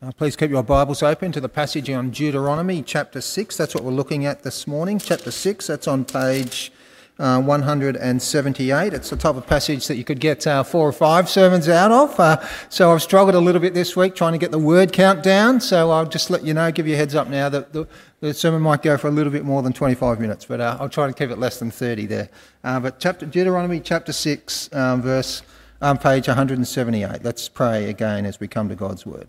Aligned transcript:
Uh, 0.00 0.12
please 0.12 0.36
keep 0.36 0.48
your 0.48 0.62
Bibles 0.62 1.02
open 1.02 1.32
to 1.32 1.40
the 1.40 1.48
passage 1.48 1.90
on 1.90 2.10
Deuteronomy 2.10 2.82
chapter 2.82 3.20
6. 3.20 3.56
That's 3.56 3.74
what 3.74 3.82
we're 3.82 3.90
looking 3.90 4.26
at 4.26 4.44
this 4.44 4.64
morning. 4.64 5.00
Chapter 5.00 5.32
6, 5.32 5.66
that's 5.66 5.88
on 5.88 6.04
page 6.04 6.70
uh, 7.18 7.42
178. 7.42 8.94
It's 8.94 9.10
the 9.10 9.16
type 9.16 9.34
of 9.34 9.44
passage 9.48 9.88
that 9.88 9.96
you 9.96 10.04
could 10.04 10.20
get 10.20 10.46
uh, 10.46 10.62
four 10.62 10.88
or 10.88 10.92
five 10.92 11.28
sermons 11.28 11.68
out 11.68 11.90
of. 11.90 12.20
Uh, 12.20 12.36
so 12.68 12.92
I've 12.92 13.02
struggled 13.02 13.34
a 13.34 13.40
little 13.40 13.60
bit 13.60 13.74
this 13.74 13.96
week 13.96 14.14
trying 14.14 14.34
to 14.34 14.38
get 14.38 14.52
the 14.52 14.58
word 14.60 14.92
count 14.92 15.24
down. 15.24 15.60
So 15.60 15.90
I'll 15.90 16.06
just 16.06 16.30
let 16.30 16.44
you 16.44 16.54
know, 16.54 16.70
give 16.70 16.86
you 16.86 16.94
a 16.94 16.96
heads 16.96 17.16
up 17.16 17.26
now 17.26 17.48
that 17.48 17.72
the, 17.72 17.88
the 18.20 18.32
sermon 18.32 18.62
might 18.62 18.82
go 18.82 18.96
for 18.98 19.08
a 19.08 19.10
little 19.10 19.32
bit 19.32 19.44
more 19.44 19.62
than 19.62 19.72
25 19.72 20.20
minutes, 20.20 20.44
but 20.44 20.60
uh, 20.60 20.76
I'll 20.78 20.88
try 20.88 21.08
to 21.08 21.12
keep 21.12 21.30
it 21.30 21.38
less 21.38 21.58
than 21.58 21.72
30 21.72 22.06
there. 22.06 22.28
But 22.62 23.00
chapter, 23.00 23.26
Deuteronomy 23.26 23.80
chapter 23.80 24.12
6, 24.12 24.72
um, 24.72 25.02
verse 25.02 25.42
um, 25.80 25.98
page 25.98 26.28
178. 26.28 27.24
Let's 27.24 27.48
pray 27.48 27.90
again 27.90 28.26
as 28.26 28.38
we 28.38 28.46
come 28.46 28.68
to 28.68 28.76
God's 28.76 29.04
word. 29.04 29.28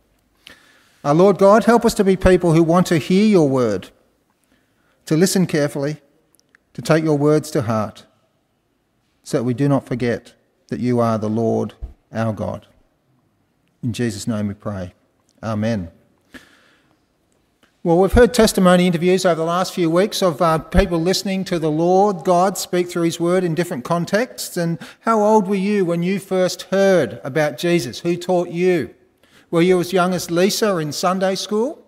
Our 1.04 1.14
Lord 1.14 1.38
God, 1.38 1.64
help 1.64 1.86
us 1.86 1.94
to 1.96 2.04
be 2.04 2.18
people 2.18 2.54
who 2.54 2.62
want 2.62 2.88
to 2.88 2.98
hear 2.98 3.26
your 3.26 3.48
word, 3.48 3.90
to 5.06 5.16
listen 5.16 5.48
carefully, 5.48 6.02
to 6.74 6.82
take 6.82 7.04
your 7.04 7.18
words 7.18 7.50
to 7.52 7.62
heart, 7.62 8.06
so 9.24 9.38
that 9.38 9.44
we 9.44 9.54
do 9.54 9.70
not 9.70 9.86
forget 9.86 10.34
that 10.68 10.82
you 10.82 11.00
are 11.00 11.18
the 11.18 11.30
Lord 11.30 11.74
our 12.12 12.34
God. 12.34 12.68
In 13.82 13.94
Jesus' 13.94 14.28
name 14.28 14.48
we 14.48 14.54
pray. 14.54 14.94
Amen. 15.42 15.90
Well, 17.82 17.98
we've 17.98 18.12
heard 18.12 18.34
testimony 18.34 18.86
interviews 18.86 19.26
over 19.26 19.36
the 19.36 19.46
last 19.46 19.74
few 19.74 19.90
weeks 19.90 20.22
of 20.22 20.42
uh, 20.42 20.58
people 20.58 21.00
listening 21.00 21.46
to 21.46 21.60
the 21.60 21.72
Lord 21.72 22.26
God 22.26 22.58
speak 22.58 22.90
through 22.90 23.04
His 23.04 23.22
Word 23.22 23.46
in 23.46 23.56
different 23.56 23.86
contexts. 23.86 24.58
And 24.58 24.78
how 25.02 25.22
old 25.22 25.48
were 25.48 25.56
you 25.56 25.86
when 25.86 26.04
you 26.04 26.20
first 26.20 26.64
heard 26.64 27.22
about 27.24 27.58
Jesus? 27.58 28.02
Who 28.02 28.18
taught 28.18 28.50
you? 28.50 28.94
Were 29.52 29.62
you 29.62 29.80
as 29.80 29.94
young 29.94 30.14
as 30.14 30.30
Lisa 30.30 30.78
in 30.78 30.92
Sunday 30.92 31.36
school? 31.36 31.84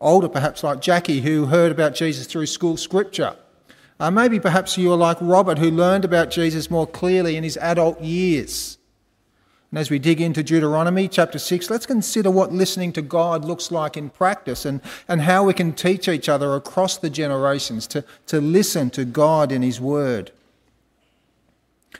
Older, 0.00 0.28
perhaps 0.28 0.62
like 0.62 0.80
Jackie, 0.80 1.22
who 1.22 1.46
heard 1.46 1.72
about 1.72 1.94
Jesus 1.94 2.26
through 2.26 2.46
school 2.46 2.76
scripture. 2.76 3.34
Uh, 3.98 4.12
maybe 4.12 4.38
perhaps 4.38 4.78
you 4.78 4.92
are 4.92 4.96
like 4.96 5.16
Robert, 5.20 5.58
who 5.58 5.72
learned 5.72 6.04
about 6.04 6.30
Jesus 6.30 6.70
more 6.70 6.86
clearly 6.86 7.36
in 7.36 7.42
his 7.42 7.56
adult 7.56 8.00
years. 8.00 8.78
And 9.72 9.78
as 9.78 9.90
we 9.90 9.98
dig 9.98 10.20
into 10.20 10.44
Deuteronomy 10.44 11.08
chapter 11.08 11.38
6, 11.38 11.68
let's 11.68 11.84
consider 11.84 12.30
what 12.30 12.52
listening 12.52 12.92
to 12.92 13.02
God 13.02 13.44
looks 13.44 13.72
like 13.72 13.96
in 13.96 14.08
practice 14.08 14.64
and, 14.64 14.80
and 15.08 15.22
how 15.22 15.44
we 15.44 15.52
can 15.52 15.72
teach 15.72 16.08
each 16.08 16.28
other 16.28 16.54
across 16.54 16.96
the 16.96 17.10
generations 17.10 17.88
to, 17.88 18.04
to 18.26 18.40
listen 18.40 18.88
to 18.90 19.04
God 19.04 19.50
in 19.50 19.62
His 19.62 19.80
Word. 19.80 20.30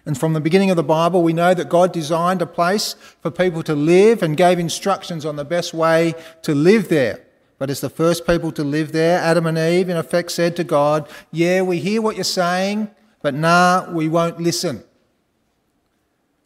And 0.05 0.19
from 0.19 0.33
the 0.33 0.41
beginning 0.41 0.71
of 0.71 0.77
the 0.77 0.83
Bible, 0.83 1.23
we 1.23 1.33
know 1.33 1.55
that 1.55 1.69
God 1.69 1.93
designed 1.93 2.43
a 2.43 2.47
place 2.47 2.95
for 3.21 3.31
people 3.31 3.63
to 3.65 3.75
live 3.75 4.23
and 4.23 4.37
gave 4.37 4.59
instructions 4.59 5.25
on 5.25 5.37
the 5.37 5.45
best 5.45 5.73
way 5.75 6.15
to 6.43 6.55
live 6.55 6.89
there. 6.89 7.25
But 7.59 7.71
as 7.71 7.81
the 7.81 7.91
first 7.91 8.27
people 8.27 8.53
to 8.53 8.63
live 8.63 8.93
there, 8.93 9.19
Adam 9.19 9.47
and 9.47 9.59
Eve, 9.59 9.89
in 9.89 9.97
effect, 9.97 10.31
said 10.31 10.57
to 10.57 10.65
God, 10.65 11.09
Yeah, 11.33 11.63
we 11.63 11.79
hear 11.79 12.01
what 12.01 12.17
you're 12.17 12.25
saying, 12.25 12.91
but 13.21 13.35
nah, 13.35 13.91
we 13.91 14.09
won't 14.09 14.41
listen. 14.41 14.85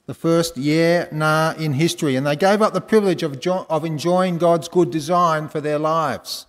The 0.06 0.14
first 0.14 0.56
yeah, 0.56 1.06
nah 1.12 1.54
in 1.58 1.74
history. 1.74 2.16
And 2.16 2.26
they 2.26 2.36
gave 2.36 2.62
up 2.62 2.72
the 2.72 2.80
privilege 2.80 3.22
of, 3.22 3.46
of 3.46 3.84
enjoying 3.84 4.38
God's 4.38 4.68
good 4.68 4.90
design 4.90 5.48
for 5.48 5.60
their 5.60 5.78
lives. 5.78 6.46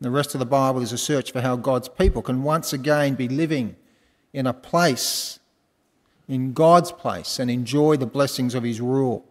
And 0.00 0.06
the 0.06 0.10
rest 0.10 0.34
of 0.34 0.38
the 0.38 0.46
Bible 0.46 0.82
is 0.82 0.92
a 0.92 0.98
search 0.98 1.30
for 1.30 1.40
how 1.40 1.56
God's 1.56 1.88
people 1.88 2.22
can 2.22 2.42
once 2.42 2.72
again 2.72 3.14
be 3.14 3.28
living 3.28 3.76
in 4.32 4.46
a 4.46 4.52
place 4.52 5.38
in 6.28 6.52
God's 6.52 6.92
place 6.92 7.38
and 7.38 7.50
enjoy 7.50 7.96
the 7.96 8.06
blessings 8.06 8.54
of 8.54 8.62
his 8.62 8.80
rule. 8.80 9.24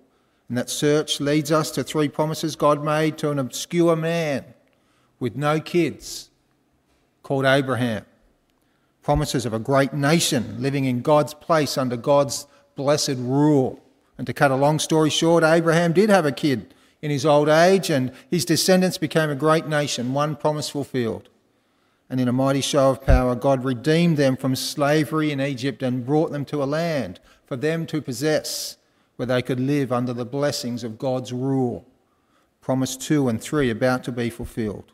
And 0.49 0.57
that 0.57 0.69
search 0.69 1.19
leads 1.19 1.51
us 1.51 1.71
to 1.71 1.83
three 1.83 2.07
promises 2.07 2.55
God 2.55 2.83
made 2.83 3.17
to 3.19 3.31
an 3.31 3.39
obscure 3.39 3.95
man 3.95 4.45
with 5.19 5.35
no 5.35 5.59
kids 5.59 6.29
called 7.23 7.45
Abraham. 7.45 8.05
Promises 9.01 9.45
of 9.45 9.53
a 9.53 9.59
great 9.59 9.93
nation 9.93 10.61
living 10.61 10.85
in 10.85 11.01
God's 11.01 11.33
place 11.33 11.77
under 11.77 11.97
God's 11.97 12.47
blessed 12.75 13.15
rule. 13.17 13.79
And 14.17 14.27
to 14.27 14.33
cut 14.33 14.51
a 14.51 14.55
long 14.55 14.79
story 14.79 15.09
short, 15.09 15.43
Abraham 15.43 15.93
did 15.93 16.09
have 16.09 16.25
a 16.25 16.31
kid 16.31 16.73
in 17.01 17.11
his 17.11 17.25
old 17.25 17.49
age, 17.49 17.89
and 17.89 18.13
his 18.31 18.45
descendants 18.45 18.97
became 18.97 19.29
a 19.29 19.35
great 19.35 19.67
nation, 19.67 20.13
one 20.13 20.37
promise 20.37 20.69
fulfilled 20.69 21.27
and 22.09 22.19
in 22.19 22.27
a 22.27 22.33
mighty 22.33 22.61
show 22.61 22.89
of 22.89 23.01
power, 23.01 23.35
God 23.35 23.63
redeemed 23.63 24.17
them 24.17 24.35
from 24.35 24.55
slavery 24.55 25.31
in 25.31 25.41
Egypt 25.41 25.81
and 25.81 26.05
brought 26.05 26.31
them 26.31 26.45
to 26.45 26.61
a 26.61 26.65
land 26.65 27.19
for 27.45 27.55
them 27.55 27.85
to 27.87 28.01
possess, 28.01 28.77
where 29.15 29.25
they 29.25 29.41
could 29.41 29.59
live 29.59 29.91
under 29.91 30.13
the 30.13 30.25
blessings 30.25 30.83
of 30.83 30.97
God's 30.97 31.31
rule. 31.31 31.85
Promise 32.61 32.97
2 32.97 33.29
and 33.29 33.41
3 33.41 33.69
about 33.69 34.03
to 34.03 34.11
be 34.11 34.29
fulfilled. 34.29 34.91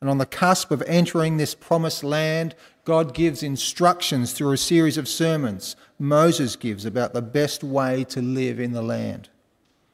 And 0.00 0.08
on 0.08 0.18
the 0.18 0.26
cusp 0.26 0.70
of 0.70 0.82
entering 0.86 1.36
this 1.36 1.54
promised 1.54 2.04
land, 2.04 2.54
God 2.84 3.14
gives 3.14 3.42
instructions 3.42 4.32
through 4.32 4.52
a 4.52 4.56
series 4.56 4.96
of 4.96 5.08
sermons 5.08 5.76
Moses 5.98 6.54
gives 6.54 6.84
about 6.84 7.12
the 7.12 7.22
best 7.22 7.64
way 7.64 8.04
to 8.04 8.22
live 8.22 8.60
in 8.60 8.72
the 8.72 8.82
land. 8.82 9.28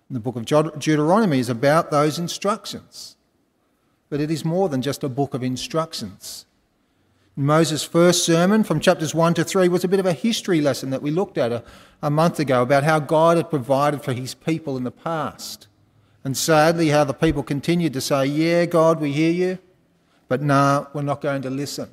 And 0.09 0.17
the 0.17 0.21
book 0.21 0.37
of 0.37 0.45
Deuteronomy 0.45 1.39
is 1.39 1.49
about 1.49 1.91
those 1.91 2.19
instructions 2.19 3.17
but 4.15 4.21
it 4.21 4.31
is 4.31 4.45
more 4.45 4.69
than 4.69 4.81
just 4.81 5.03
a 5.03 5.09
book 5.09 5.35
of 5.35 5.43
instructions. 5.43 6.47
Moses' 7.35 7.83
first 7.83 8.25
sermon 8.25 8.63
from 8.63 8.79
chapters 8.79 9.13
1 9.13 9.35
to 9.35 9.43
3 9.43 9.67
was 9.67 9.83
a 9.83 9.89
bit 9.89 9.99
of 9.99 10.07
a 10.07 10.13
history 10.13 10.61
lesson 10.61 10.91
that 10.91 11.03
we 11.03 11.11
looked 11.11 11.37
at 11.37 11.51
a, 11.51 11.65
a 12.01 12.11
month 12.11 12.39
ago 12.39 12.63
about 12.63 12.85
how 12.85 13.01
God 13.01 13.39
had 13.39 13.51
provided 13.51 14.05
for 14.05 14.13
his 14.13 14.33
people 14.33 14.77
in 14.77 14.85
the 14.85 14.93
past. 14.93 15.67
And 16.23 16.37
sadly, 16.37 16.91
how 16.91 17.03
the 17.03 17.13
people 17.13 17.43
continued 17.43 17.93
to 17.95 18.01
say, 18.01 18.27
Yeah, 18.27 18.67
God, 18.67 19.01
we 19.01 19.11
hear 19.11 19.33
you, 19.33 19.59
but 20.29 20.41
nah, 20.41 20.87
we're 20.95 21.03
not 21.03 21.21
going 21.21 21.43
to 21.43 21.51
listen. 21.51 21.91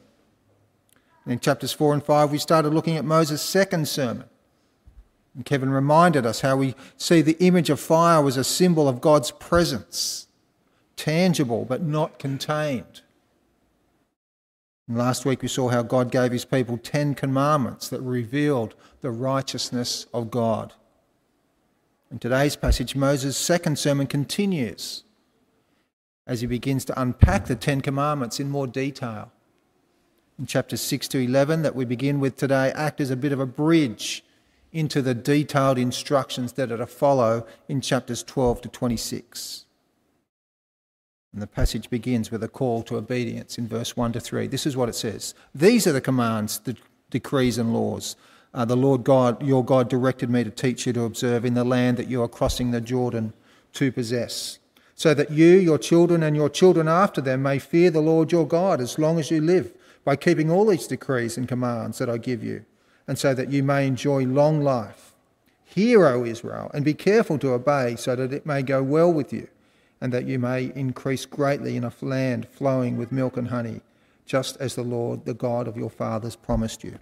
And 1.26 1.34
in 1.34 1.40
chapters 1.40 1.74
4 1.74 1.96
and 1.96 2.04
5, 2.04 2.32
we 2.32 2.38
started 2.38 2.72
looking 2.72 2.98
at 2.98 3.04
Moses' 3.04 3.42
second 3.42 3.88
sermon. 3.88 4.30
And 5.34 5.44
Kevin 5.44 5.72
reminded 5.72 6.28
us 6.28 6.42
how 6.42 6.56
we 6.58 6.76
see 6.98 7.24
the 7.24 7.44
image 7.44 7.72
of 7.72 7.80
fire 7.80 8.22
was 8.22 8.38
a 8.38 8.44
symbol 8.44 8.88
of 8.88 9.02
God's 9.02 9.32
presence 9.32 10.28
tangible 11.02 11.66
but 11.66 11.82
not 11.82 12.20
contained. 12.20 13.02
And 14.88 15.00
last 15.00 15.26
week 15.26 15.42
we 15.42 15.48
saw 15.48 15.70
how 15.70 15.82
God 15.82 16.12
gave 16.12 16.32
his 16.32 16.46
people 16.46 16.78
ten 16.78 17.16
commandments 17.16 17.90
that 17.90 18.02
revealed 18.02 18.76
the 19.02 19.10
righteousness 19.10 20.06
of 20.14 20.30
God. 20.30 20.74
In 22.12 22.20
today's 22.20 22.56
passage, 22.56 22.96
Moses' 22.96 23.36
second 23.36 23.80
sermon 23.80 24.06
continues 24.06 25.04
as 26.28 26.42
he 26.42 26.48
begins 26.48 26.86
to 26.86 27.02
unpack 27.02 27.46
the 27.46 27.56
Ten 27.56 27.82
Commandments 27.82 28.40
in 28.40 28.52
more 28.52 28.68
detail. 28.68 29.32
In 30.38 30.46
chapters 30.46 30.82
6 30.82 31.08
to 31.10 31.20
11, 31.20 31.64
that 31.64 31.76
we 31.76 31.84
begin 31.84 32.20
with 32.20 32.38
today, 32.38 32.72
act 32.76 33.02
as 33.02 33.10
a 33.10 33.16
bit 33.16 33.32
of 33.32 33.40
a 33.40 33.48
bridge 33.48 34.24
into 34.72 35.02
the 35.02 35.16
detailed 35.16 35.80
instructions 35.80 36.54
that 36.54 36.72
are 36.72 36.78
to 36.78 36.86
follow 36.86 37.48
in 37.68 37.82
chapters 37.82 38.22
12 38.22 38.62
to 38.62 38.70
26. 38.70 39.66
And 41.34 41.42
the 41.42 41.48
passage 41.48 41.90
begins 41.90 42.30
with 42.30 42.44
a 42.44 42.50
call 42.50 42.84
to 42.84 42.98
obedience 42.98 43.58
in 43.58 43.68
verse 43.68 43.96
1 43.96 44.14
to 44.14 44.20
3. 44.20 44.48
This 44.48 44.66
is 44.66 44.76
what 44.76 44.90
it 44.90 44.96
says 44.96 45.34
These 45.56 45.88
are 45.88 45.94
the 45.94 46.02
commands, 46.02 46.60
the 46.60 46.76
decrees, 47.10 47.58
and 47.58 47.74
laws. 47.74 48.16
Uh, 48.54 48.66
the 48.66 48.76
Lord 48.76 49.06
God, 49.06 49.42
your 49.42 49.64
God, 49.64 49.90
directed 49.90 50.30
me 50.30 50.44
to 50.44 50.52
teach 50.52 50.86
you 50.86 50.92
to 50.94 51.04
observe 51.04 51.46
in 51.46 51.54
the 51.54 51.64
land 51.64 51.96
that 51.96 52.10
you 52.10 52.22
are 52.22 52.28
crossing 52.28 52.72
the 52.72 52.82
Jordan 52.82 53.32
to 53.74 53.94
possess, 53.94 54.60
so 54.94 55.14
that 55.14 55.32
you, 55.32 55.48
your 55.48 55.78
children, 55.78 56.22
and 56.22 56.36
your 56.36 56.50
children 56.50 56.90
after 56.90 57.22
them 57.22 57.44
may 57.44 57.60
fear 57.60 57.90
the 57.90 58.02
Lord 58.02 58.34
your 58.34 58.46
God 58.46 58.82
as 58.82 59.00
long 59.00 59.20
as 59.20 59.32
you 59.32 59.40
live, 59.40 59.72
by 60.04 60.18
keeping 60.18 60.52
all 60.52 60.66
these 60.66 60.86
decrees 60.86 61.38
and 61.38 61.48
commands 61.48 61.98
that 62.00 62.10
I 62.10 62.18
give 62.18 62.44
you, 62.44 62.66
and 63.08 63.18
so 63.18 63.34
that 63.34 63.50
you 63.50 63.64
may 63.64 63.88
enjoy 63.88 64.26
long 64.26 64.62
life. 64.62 65.14
Hear, 65.64 66.06
O 66.08 66.26
Israel, 66.26 66.70
and 66.74 66.84
be 66.84 66.94
careful 66.94 67.40
to 67.40 67.54
obey, 67.54 67.96
so 67.96 68.18
that 68.18 68.34
it 68.34 68.46
may 68.46 68.64
go 68.64 68.84
well 68.84 69.14
with 69.14 69.32
you 69.32 69.48
and 70.02 70.12
that 70.12 70.26
you 70.26 70.40
may 70.40 70.72
increase 70.76 71.26
greatly 71.26 71.78
in 71.78 71.84
a 71.84 71.94
land 72.02 72.48
flowing 72.50 72.98
with 72.98 73.12
milk 73.12 73.38
and 73.38 73.50
honey, 73.50 73.82
just 74.26 74.58
as 74.58 74.76
the 74.76 74.84
Lord, 74.84 75.26
the 75.26 75.36
God 75.36 75.68
of 75.68 75.78
your 75.78 75.92
fathers, 75.92 76.36
promised 76.36 76.84
you. 76.84 76.98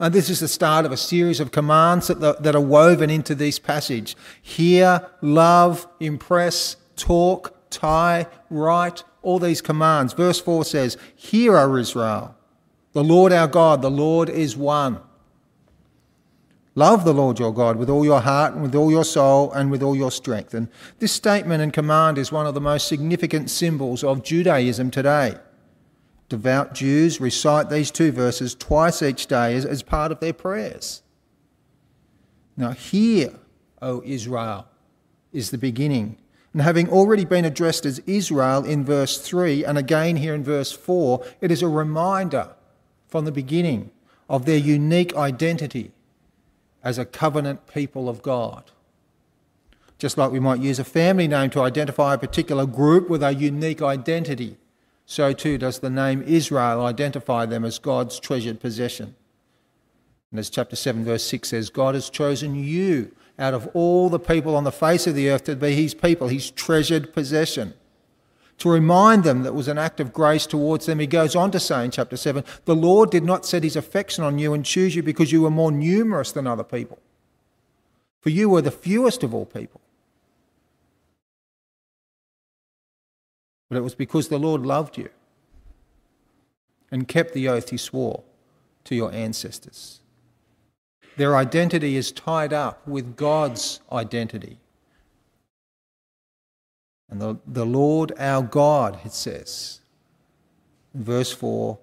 And 0.00 0.14
this 0.14 0.30
is 0.30 0.38
the 0.38 0.48
start 0.48 0.86
of 0.86 0.92
a 0.92 0.96
series 0.96 1.40
of 1.40 1.50
commands 1.50 2.06
that, 2.06 2.42
that 2.42 2.54
are 2.54 2.60
woven 2.60 3.10
into 3.10 3.34
this 3.34 3.58
passage. 3.58 4.16
Hear, 4.40 5.04
love, 5.20 5.88
impress, 5.98 6.76
talk, 6.94 7.54
tie, 7.70 8.28
write, 8.48 9.02
all 9.22 9.40
these 9.40 9.60
commands. 9.60 10.12
Verse 10.12 10.40
4 10.40 10.64
says, 10.64 10.96
Hear, 11.16 11.56
O 11.56 11.74
Israel, 11.74 12.36
the 12.92 13.02
Lord 13.02 13.32
our 13.32 13.48
God, 13.48 13.82
the 13.82 13.90
Lord 13.90 14.30
is 14.30 14.56
one. 14.56 15.00
Love 16.78 17.04
the 17.04 17.12
Lord 17.12 17.40
your 17.40 17.52
God 17.52 17.74
with 17.74 17.90
all 17.90 18.04
your 18.04 18.20
heart 18.20 18.54
and 18.54 18.62
with 18.62 18.72
all 18.72 18.88
your 18.88 19.04
soul 19.04 19.50
and 19.50 19.68
with 19.68 19.82
all 19.82 19.96
your 19.96 20.12
strength. 20.12 20.54
And 20.54 20.68
this 21.00 21.10
statement 21.10 21.60
and 21.60 21.72
command 21.72 22.18
is 22.18 22.30
one 22.30 22.46
of 22.46 22.54
the 22.54 22.60
most 22.60 22.86
significant 22.86 23.50
symbols 23.50 24.04
of 24.04 24.22
Judaism 24.22 24.92
today. 24.92 25.34
Devout 26.28 26.74
Jews 26.74 27.20
recite 27.20 27.68
these 27.68 27.90
two 27.90 28.12
verses 28.12 28.54
twice 28.54 29.02
each 29.02 29.26
day 29.26 29.56
as, 29.56 29.66
as 29.66 29.82
part 29.82 30.12
of 30.12 30.20
their 30.20 30.32
prayers. 30.32 31.02
Now, 32.56 32.70
hear, 32.70 33.32
O 33.82 34.00
Israel, 34.04 34.68
is 35.32 35.50
the 35.50 35.58
beginning. 35.58 36.16
And 36.52 36.62
having 36.62 36.88
already 36.88 37.24
been 37.24 37.44
addressed 37.44 37.86
as 37.86 37.98
Israel 38.06 38.64
in 38.64 38.84
verse 38.84 39.18
3 39.18 39.64
and 39.64 39.78
again 39.78 40.14
here 40.14 40.32
in 40.32 40.44
verse 40.44 40.70
4, 40.70 41.26
it 41.40 41.50
is 41.50 41.60
a 41.60 41.66
reminder 41.66 42.50
from 43.08 43.24
the 43.24 43.32
beginning 43.32 43.90
of 44.28 44.44
their 44.44 44.58
unique 44.58 45.16
identity 45.16 45.90
as 46.88 46.96
a 46.96 47.04
covenant 47.04 47.66
people 47.66 48.08
of 48.08 48.22
God. 48.22 48.70
Just 49.98 50.16
like 50.16 50.32
we 50.32 50.40
might 50.40 50.60
use 50.60 50.78
a 50.78 50.84
family 50.84 51.28
name 51.28 51.50
to 51.50 51.60
identify 51.60 52.14
a 52.14 52.18
particular 52.18 52.64
group 52.64 53.10
with 53.10 53.22
a 53.22 53.34
unique 53.34 53.82
identity, 53.82 54.56
so 55.04 55.34
too 55.34 55.58
does 55.58 55.80
the 55.80 55.90
name 55.90 56.22
Israel 56.22 56.82
identify 56.82 57.44
them 57.44 57.62
as 57.62 57.78
God's 57.78 58.18
treasured 58.18 58.58
possession. 58.58 59.14
And 60.30 60.40
as 60.40 60.48
chapter 60.48 60.76
7, 60.76 61.04
verse 61.04 61.24
6 61.24 61.50
says, 61.50 61.68
God 61.68 61.94
has 61.94 62.08
chosen 62.08 62.54
you 62.54 63.14
out 63.38 63.52
of 63.52 63.68
all 63.74 64.08
the 64.08 64.18
people 64.18 64.56
on 64.56 64.64
the 64.64 64.72
face 64.72 65.06
of 65.06 65.14
the 65.14 65.28
earth 65.28 65.44
to 65.44 65.56
be 65.56 65.74
his 65.74 65.92
people, 65.92 66.28
his 66.28 66.50
treasured 66.50 67.12
possession. 67.12 67.74
To 68.58 68.68
remind 68.68 69.22
them 69.22 69.44
that 69.44 69.54
was 69.54 69.68
an 69.68 69.78
act 69.78 70.00
of 70.00 70.12
grace 70.12 70.44
towards 70.44 70.86
them, 70.86 70.98
he 70.98 71.06
goes 71.06 71.36
on 71.36 71.52
to 71.52 71.60
say 71.60 71.84
in 71.84 71.92
chapter 71.92 72.16
7 72.16 72.44
The 72.64 72.74
Lord 72.74 73.10
did 73.10 73.22
not 73.22 73.46
set 73.46 73.62
his 73.62 73.76
affection 73.76 74.24
on 74.24 74.38
you 74.38 74.52
and 74.52 74.64
choose 74.64 74.96
you 74.96 75.02
because 75.02 75.30
you 75.30 75.42
were 75.42 75.50
more 75.50 75.70
numerous 75.70 76.32
than 76.32 76.46
other 76.46 76.64
people, 76.64 76.98
for 78.20 78.30
you 78.30 78.48
were 78.48 78.62
the 78.62 78.72
fewest 78.72 79.22
of 79.22 79.32
all 79.32 79.46
people. 79.46 79.80
But 83.68 83.76
it 83.76 83.82
was 83.82 83.94
because 83.94 84.28
the 84.28 84.38
Lord 84.38 84.62
loved 84.66 84.98
you 84.98 85.10
and 86.90 87.06
kept 87.06 87.34
the 87.34 87.48
oath 87.48 87.70
he 87.70 87.76
swore 87.76 88.22
to 88.84 88.94
your 88.94 89.12
ancestors. 89.12 90.00
Their 91.16 91.36
identity 91.36 91.96
is 91.96 92.10
tied 92.10 92.52
up 92.52 92.86
with 92.88 93.16
God's 93.16 93.80
identity. 93.92 94.58
And 97.10 97.20
the, 97.20 97.36
the 97.46 97.64
Lord 97.64 98.12
our 98.18 98.42
God, 98.42 98.98
it 99.04 99.12
says 99.12 99.80
in 100.94 101.04
verse 101.04 101.32
4 101.32 101.78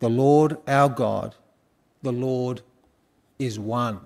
the 0.00 0.08
Lord 0.10 0.58
our 0.66 0.88
God, 0.88 1.34
the 2.02 2.12
Lord 2.12 2.62
is 3.38 3.58
one. 3.58 4.00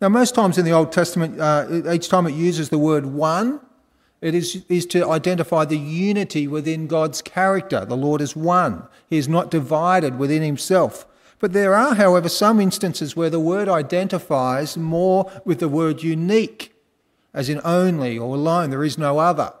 Now, 0.00 0.08
most 0.08 0.34
times 0.34 0.58
in 0.58 0.64
the 0.64 0.72
Old 0.72 0.92
Testament, 0.92 1.40
uh, 1.40 1.92
each 1.92 2.08
time 2.08 2.26
it 2.26 2.34
uses 2.34 2.68
the 2.68 2.78
word 2.78 3.06
one, 3.06 3.60
it 4.20 4.34
is, 4.34 4.64
is 4.68 4.84
to 4.86 5.08
identify 5.08 5.64
the 5.64 5.78
unity 5.78 6.48
within 6.48 6.86
God's 6.86 7.22
character. 7.22 7.84
The 7.84 7.96
Lord 7.96 8.20
is 8.20 8.34
one, 8.34 8.88
He 9.08 9.16
is 9.16 9.28
not 9.28 9.50
divided 9.50 10.18
within 10.18 10.42
Himself. 10.42 11.06
But 11.38 11.52
there 11.52 11.74
are, 11.74 11.94
however, 11.94 12.28
some 12.28 12.60
instances 12.60 13.14
where 13.14 13.30
the 13.30 13.40
word 13.40 13.68
identifies 13.68 14.76
more 14.76 15.30
with 15.44 15.60
the 15.60 15.68
word 15.68 16.02
unique, 16.02 16.73
as 17.34 17.48
in 17.48 17.60
only 17.64 18.16
or 18.16 18.36
alone, 18.36 18.70
there 18.70 18.84
is 18.84 18.96
no 18.96 19.18
other. 19.18 19.52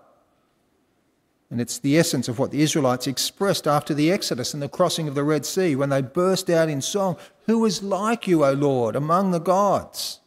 And 1.50 1.60
it's 1.60 1.78
the 1.78 1.98
essence 1.98 2.28
of 2.28 2.38
what 2.38 2.52
the 2.52 2.62
Israelites 2.62 3.06
expressed 3.06 3.66
after 3.66 3.92
the 3.92 4.10
Exodus 4.10 4.54
and 4.54 4.62
the 4.62 4.68
crossing 4.68 5.08
of 5.08 5.14
the 5.14 5.24
Red 5.24 5.44
Sea 5.44 5.76
when 5.76 5.90
they 5.90 6.00
burst 6.00 6.48
out 6.48 6.68
in 6.68 6.80
song, 6.80 7.16
Who 7.46 7.64
is 7.64 7.82
like 7.82 8.26
you, 8.26 8.44
O 8.44 8.52
Lord, 8.52 8.96
among 8.96 9.32
the 9.32 9.40
gods? 9.40 10.20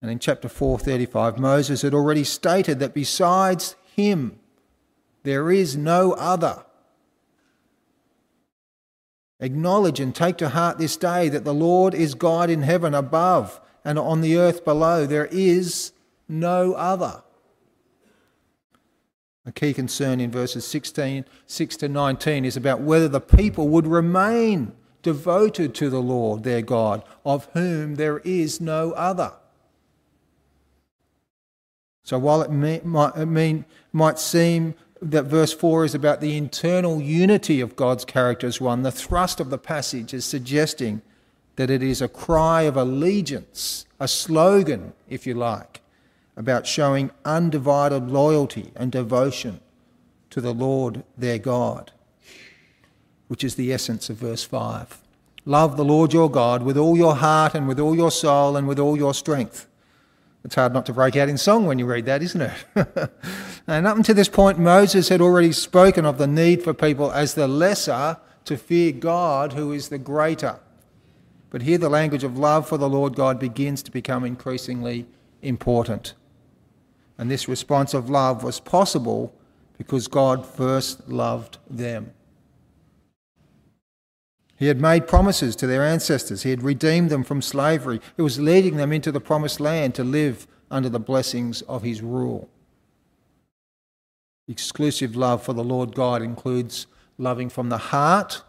And 0.00 0.10
in 0.10 0.18
chapter 0.18 0.48
435, 0.48 1.38
Moses 1.38 1.82
had 1.82 1.94
already 1.94 2.24
stated 2.24 2.78
that 2.78 2.94
besides 2.94 3.74
him, 3.94 4.38
there 5.24 5.50
is 5.50 5.76
no 5.76 6.12
other. 6.12 6.64
Acknowledge 9.40 10.00
and 10.00 10.14
take 10.14 10.36
to 10.38 10.50
heart 10.50 10.78
this 10.78 10.96
day 10.96 11.28
that 11.28 11.44
the 11.44 11.54
Lord 11.54 11.94
is 11.94 12.14
God 12.14 12.48
in 12.48 12.62
heaven 12.62 12.94
above 12.94 13.60
and 13.86 14.00
on 14.00 14.20
the 14.20 14.36
earth 14.36 14.64
below. 14.64 15.06
There 15.06 15.28
is 15.30 15.92
no 16.28 16.74
other. 16.74 17.22
A 19.46 19.52
key 19.52 19.72
concern 19.72 20.20
in 20.20 20.32
verses 20.32 20.66
16, 20.66 21.24
6 21.46 21.76
to 21.76 21.88
19 21.88 22.44
is 22.44 22.56
about 22.56 22.80
whether 22.80 23.06
the 23.06 23.20
people 23.20 23.68
would 23.68 23.86
remain 23.86 24.72
devoted 25.02 25.72
to 25.76 25.88
the 25.88 26.02
Lord 26.02 26.42
their 26.42 26.62
God, 26.62 27.04
of 27.24 27.48
whom 27.52 27.94
there 27.94 28.18
is 28.18 28.60
no 28.60 28.90
other. 28.92 29.32
So 32.02 32.18
while 32.18 32.42
it, 32.42 32.50
may, 32.50 32.80
might, 32.82 33.14
it 33.14 33.26
mean, 33.26 33.66
might 33.92 34.18
seem 34.18 34.74
that 35.00 35.24
verse 35.24 35.52
4 35.52 35.84
is 35.84 35.94
about 35.94 36.20
the 36.20 36.36
internal 36.36 37.00
unity 37.00 37.60
of 37.60 37.76
God's 37.76 38.04
character 38.04 38.48
as 38.48 38.60
one, 38.60 38.82
the 38.82 38.90
thrust 38.90 39.38
of 39.38 39.50
the 39.50 39.58
passage 39.58 40.12
is 40.12 40.24
suggesting 40.24 41.02
that 41.56 41.70
it 41.70 41.82
is 41.82 42.00
a 42.00 42.08
cry 42.08 42.62
of 42.62 42.76
allegiance, 42.76 43.86
a 43.98 44.06
slogan, 44.06 44.92
if 45.08 45.26
you 45.26 45.34
like, 45.34 45.80
about 46.36 46.66
showing 46.66 47.10
undivided 47.24 48.10
loyalty 48.10 48.70
and 48.76 48.92
devotion 48.92 49.60
to 50.30 50.40
the 50.40 50.52
Lord 50.52 51.02
their 51.16 51.38
God, 51.38 51.92
which 53.28 53.42
is 53.42 53.54
the 53.54 53.72
essence 53.72 54.10
of 54.10 54.16
verse 54.16 54.44
5. 54.44 55.00
Love 55.46 55.76
the 55.76 55.84
Lord 55.84 56.12
your 56.12 56.30
God 56.30 56.62
with 56.62 56.76
all 56.76 56.96
your 56.96 57.16
heart 57.16 57.54
and 57.54 57.66
with 57.66 57.80
all 57.80 57.96
your 57.96 58.10
soul 58.10 58.56
and 58.56 58.68
with 58.68 58.78
all 58.78 58.96
your 58.96 59.14
strength. 59.14 59.66
It's 60.44 60.54
hard 60.54 60.72
not 60.72 60.86
to 60.86 60.92
break 60.92 61.16
out 61.16 61.28
in 61.28 61.38
song 61.38 61.66
when 61.66 61.78
you 61.78 61.86
read 61.86 62.04
that, 62.06 62.22
isn't 62.22 62.40
it? 62.40 62.52
and 63.66 63.86
up 63.86 63.96
until 63.96 64.14
this 64.14 64.28
point, 64.28 64.58
Moses 64.58 65.08
had 65.08 65.20
already 65.20 65.52
spoken 65.52 66.04
of 66.04 66.18
the 66.18 66.26
need 66.26 66.62
for 66.62 66.74
people 66.74 67.10
as 67.10 67.34
the 67.34 67.48
lesser 67.48 68.18
to 68.44 68.56
fear 68.56 68.92
God, 68.92 69.54
who 69.54 69.72
is 69.72 69.88
the 69.88 69.98
greater. 69.98 70.60
But 71.56 71.62
here 71.62 71.78
the 71.78 71.88
language 71.88 72.22
of 72.22 72.36
love 72.36 72.68
for 72.68 72.76
the 72.76 72.86
Lord 72.86 73.16
God 73.16 73.40
begins 73.40 73.82
to 73.84 73.90
become 73.90 74.26
increasingly 74.26 75.06
important. 75.40 76.12
And 77.16 77.30
this 77.30 77.48
response 77.48 77.94
of 77.94 78.10
love 78.10 78.44
was 78.44 78.60
possible 78.60 79.34
because 79.78 80.06
God 80.06 80.44
first 80.44 81.08
loved 81.08 81.56
them. 81.70 82.12
He 84.58 84.66
had 84.66 84.82
made 84.82 85.08
promises 85.08 85.56
to 85.56 85.66
their 85.66 85.82
ancestors. 85.82 86.42
He 86.42 86.50
had 86.50 86.62
redeemed 86.62 87.08
them 87.08 87.24
from 87.24 87.40
slavery. 87.40 88.02
He 88.16 88.22
was 88.22 88.38
leading 88.38 88.76
them 88.76 88.92
into 88.92 89.10
the 89.10 89.18
promised 89.18 89.58
land 89.58 89.94
to 89.94 90.04
live 90.04 90.46
under 90.70 90.90
the 90.90 91.00
blessings 91.00 91.62
of 91.62 91.82
his 91.82 92.02
rule. 92.02 92.50
Exclusive 94.46 95.16
love 95.16 95.42
for 95.42 95.54
the 95.54 95.64
Lord 95.64 95.94
God 95.94 96.20
includes 96.20 96.86
loving 97.16 97.48
from 97.48 97.70
the 97.70 97.78
heart, 97.78 98.42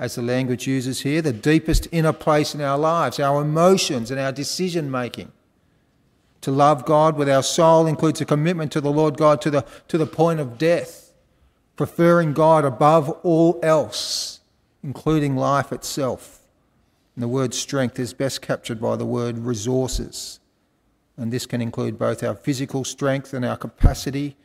as 0.00 0.16
the 0.16 0.22
language 0.22 0.66
uses 0.66 1.02
here, 1.02 1.22
the 1.22 1.32
deepest 1.32 1.86
inner 1.92 2.12
place 2.12 2.56
in 2.56 2.60
our 2.60 2.78
lives, 2.78 3.20
our 3.20 3.42
emotions 3.42 4.10
and 4.10 4.18
our 4.18 4.32
decision 4.32 4.90
making. 4.90 5.30
To 6.40 6.50
love 6.50 6.84
God 6.84 7.16
with 7.16 7.28
our 7.28 7.42
soul 7.42 7.86
includes 7.86 8.20
a 8.20 8.24
commitment 8.24 8.72
to 8.72 8.80
the 8.80 8.90
Lord 8.90 9.16
God 9.16 9.40
to 9.42 9.50
the, 9.50 9.64
to 9.86 9.98
the 9.98 10.06
point 10.06 10.40
of 10.40 10.58
death, 10.58 11.12
preferring 11.76 12.32
God 12.32 12.64
above 12.64 13.10
all 13.22 13.60
else 13.62 14.40
including 14.82 15.36
life 15.36 15.72
itself. 15.72 16.40
And 17.14 17.22
the 17.22 17.28
word 17.28 17.52
strength 17.54 17.98
is 17.98 18.14
best 18.14 18.40
captured 18.40 18.80
by 18.80 18.96
the 18.96 19.06
word 19.06 19.38
resources. 19.38 20.40
And 21.16 21.32
this 21.32 21.46
can 21.46 21.60
include 21.60 21.98
both 21.98 22.22
our 22.22 22.34
physical 22.34 22.84
strength 22.84 23.34
and 23.34 23.44
our 23.44 23.56
capacity, 23.56 24.36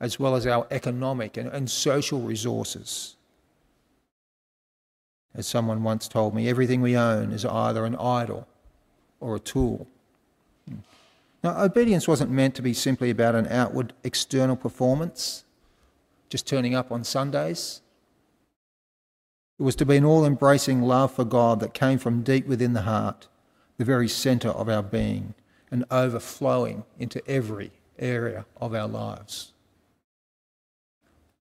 as 0.00 0.18
well 0.18 0.34
as 0.34 0.46
our 0.46 0.66
economic 0.70 1.36
and, 1.36 1.48
and 1.48 1.70
social 1.70 2.20
resources. 2.20 3.14
As 5.34 5.46
someone 5.46 5.82
once 5.82 6.08
told 6.08 6.34
me, 6.34 6.48
everything 6.48 6.80
we 6.80 6.96
own 6.96 7.32
is 7.32 7.44
either 7.44 7.84
an 7.84 7.96
idol 7.96 8.48
or 9.20 9.36
a 9.36 9.40
tool. 9.40 9.86
Now, 11.42 11.62
obedience 11.62 12.08
wasn't 12.08 12.30
meant 12.30 12.54
to 12.56 12.62
be 12.62 12.74
simply 12.74 13.10
about 13.10 13.34
an 13.34 13.46
outward 13.48 13.92
external 14.02 14.56
performance, 14.56 15.44
just 16.28 16.46
turning 16.46 16.74
up 16.74 16.90
on 16.90 17.04
Sundays. 17.04 17.80
It 19.58 19.62
was 19.62 19.76
to 19.76 19.86
be 19.86 19.96
an 19.96 20.04
all 20.04 20.24
embracing 20.24 20.82
love 20.82 21.12
for 21.12 21.24
God 21.24 21.60
that 21.60 21.74
came 21.74 21.98
from 21.98 22.22
deep 22.22 22.46
within 22.46 22.72
the 22.72 22.82
heart, 22.82 23.28
the 23.76 23.84
very 23.84 24.08
centre 24.08 24.50
of 24.50 24.68
our 24.68 24.82
being, 24.82 25.34
and 25.70 25.84
overflowing 25.90 26.84
into 26.98 27.26
every 27.28 27.72
area 27.98 28.46
of 28.60 28.74
our 28.74 28.88
lives. 28.88 29.52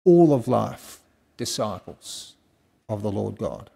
All 0.06 0.34
of 0.34 0.48
life, 0.48 1.00
disciples 1.38 2.36
of 2.92 3.02
the 3.02 3.12
Lord 3.12 3.38
God. 3.38 3.70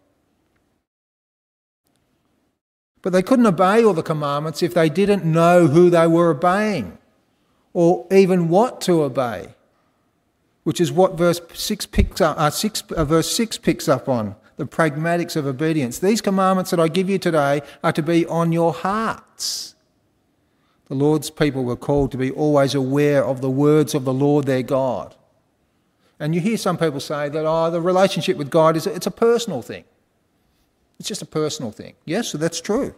But 3.01 3.13
they 3.13 3.21
couldn't 3.21 3.45
obey 3.45 3.83
all 3.83 3.93
the 3.93 4.03
commandments 4.03 4.63
if 4.63 4.73
they 4.73 4.89
didn't 4.89 5.25
know 5.25 5.67
who 5.67 5.89
they 5.89 6.07
were 6.07 6.31
obeying 6.31 6.97
or 7.73 8.07
even 8.11 8.49
what 8.49 8.81
to 8.81 9.03
obey 9.03 9.55
which 10.65 10.81
is 10.81 10.91
what 10.91 11.15
verse 11.15 11.39
6 11.53 11.85
picks 11.85 12.19
up, 12.19 12.37
uh, 12.39 12.49
six, 12.49 12.83
uh, 12.97 13.05
verse 13.05 13.31
6 13.31 13.59
picks 13.59 13.87
up 13.87 14.09
on 14.09 14.35
the 14.57 14.65
pragmatics 14.65 15.35
of 15.35 15.45
obedience. 15.45 15.99
These 15.99 16.21
commandments 16.21 16.71
that 16.71 16.79
I 16.79 16.87
give 16.87 17.07
you 17.07 17.19
today 17.19 17.61
are 17.83 17.91
to 17.91 18.01
be 18.01 18.25
on 18.25 18.51
your 18.51 18.73
hearts. 18.73 19.75
The 20.87 20.95
Lord's 20.95 21.29
people 21.29 21.63
were 21.63 21.75
called 21.75 22.11
to 22.11 22.17
be 22.17 22.31
always 22.31 22.73
aware 22.73 23.23
of 23.23 23.41
the 23.41 23.49
words 23.49 23.93
of 23.93 24.05
the 24.05 24.13
Lord 24.13 24.47
their 24.47 24.63
God. 24.63 25.15
And 26.19 26.33
you 26.33 26.41
hear 26.41 26.57
some 26.57 26.77
people 26.77 26.99
say 26.99 27.29
that, 27.29 27.45
oh, 27.45 27.69
the 27.69 27.81
relationship 27.81 28.37
with 28.37 28.49
God 28.49 28.77
is 28.77 28.87
it's 28.87 29.07
a 29.07 29.11
personal 29.11 29.61
thing. 29.61 29.83
It's 30.99 31.09
just 31.09 31.21
a 31.21 31.25
personal 31.25 31.71
thing. 31.71 31.95
Yes, 32.05 32.31
that's 32.31 32.61
true. 32.61 32.95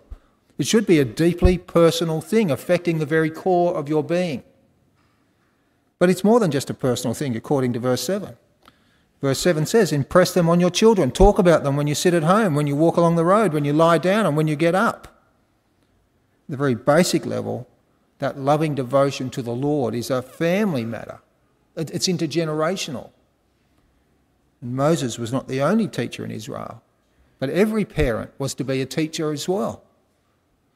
It 0.57 0.67
should 0.67 0.86
be 0.86 1.00
a 1.00 1.05
deeply 1.05 1.57
personal 1.57 2.21
thing 2.21 2.51
affecting 2.51 3.00
the 3.00 3.05
very 3.05 3.29
core 3.29 3.75
of 3.75 3.89
your 3.89 4.03
being. 4.03 4.43
But 6.00 6.09
it's 6.09 6.24
more 6.24 6.39
than 6.39 6.51
just 6.51 6.69
a 6.69 6.75
personal 6.75 7.13
thing, 7.13 7.36
according 7.36 7.74
to 7.74 7.79
verse 7.79 8.03
7. 8.03 8.38
Verse 9.21 9.39
7 9.39 9.65
says, 9.65 9.91
Impress 9.91 10.33
them 10.33 10.47
on 10.47 10.59
your 10.59 10.69
children. 10.69 11.09
Talk 11.09 11.39
about 11.39 11.63
them 11.63 11.75
when 11.75 11.88
you 11.88 11.95
sit 11.95 12.13
at 12.13 12.24
home, 12.24 12.53
when 12.53 12.67
you 12.67 12.75
walk 12.75 12.97
along 12.97 13.15
the 13.15 13.25
road, 13.25 13.53
when 13.53 13.65
you 13.65 13.74
lie 13.74 13.97
down, 13.97 14.25
and 14.25 14.38
when 14.38 14.47
you 14.47 14.55
get 14.55 14.75
up. 14.75 15.07
The 16.47 16.57
very 16.57 16.75
basic 16.75 17.25
level, 17.25 17.67
that 18.19 18.39
loving 18.39 18.75
devotion 18.75 19.29
to 19.31 19.41
the 19.41 19.51
Lord 19.51 19.95
is 19.95 20.09
a 20.09 20.21
family 20.21 20.86
matter, 20.86 21.19
it's 21.77 22.07
intergenerational. 22.07 23.12
And 24.62 24.75
Moses 24.75 25.19
was 25.19 25.31
not 25.31 25.48
the 25.48 25.62
only 25.62 25.88
teacher 25.88 26.25
in 26.25 26.31
Israel, 26.31 26.81
but 27.39 27.50
every 27.50 27.86
parent 27.86 28.31
was 28.38 28.53
to 28.55 28.63
be 28.63 28.81
a 28.81 28.86
teacher 28.86 29.31
as 29.31 29.48
well. 29.48 29.84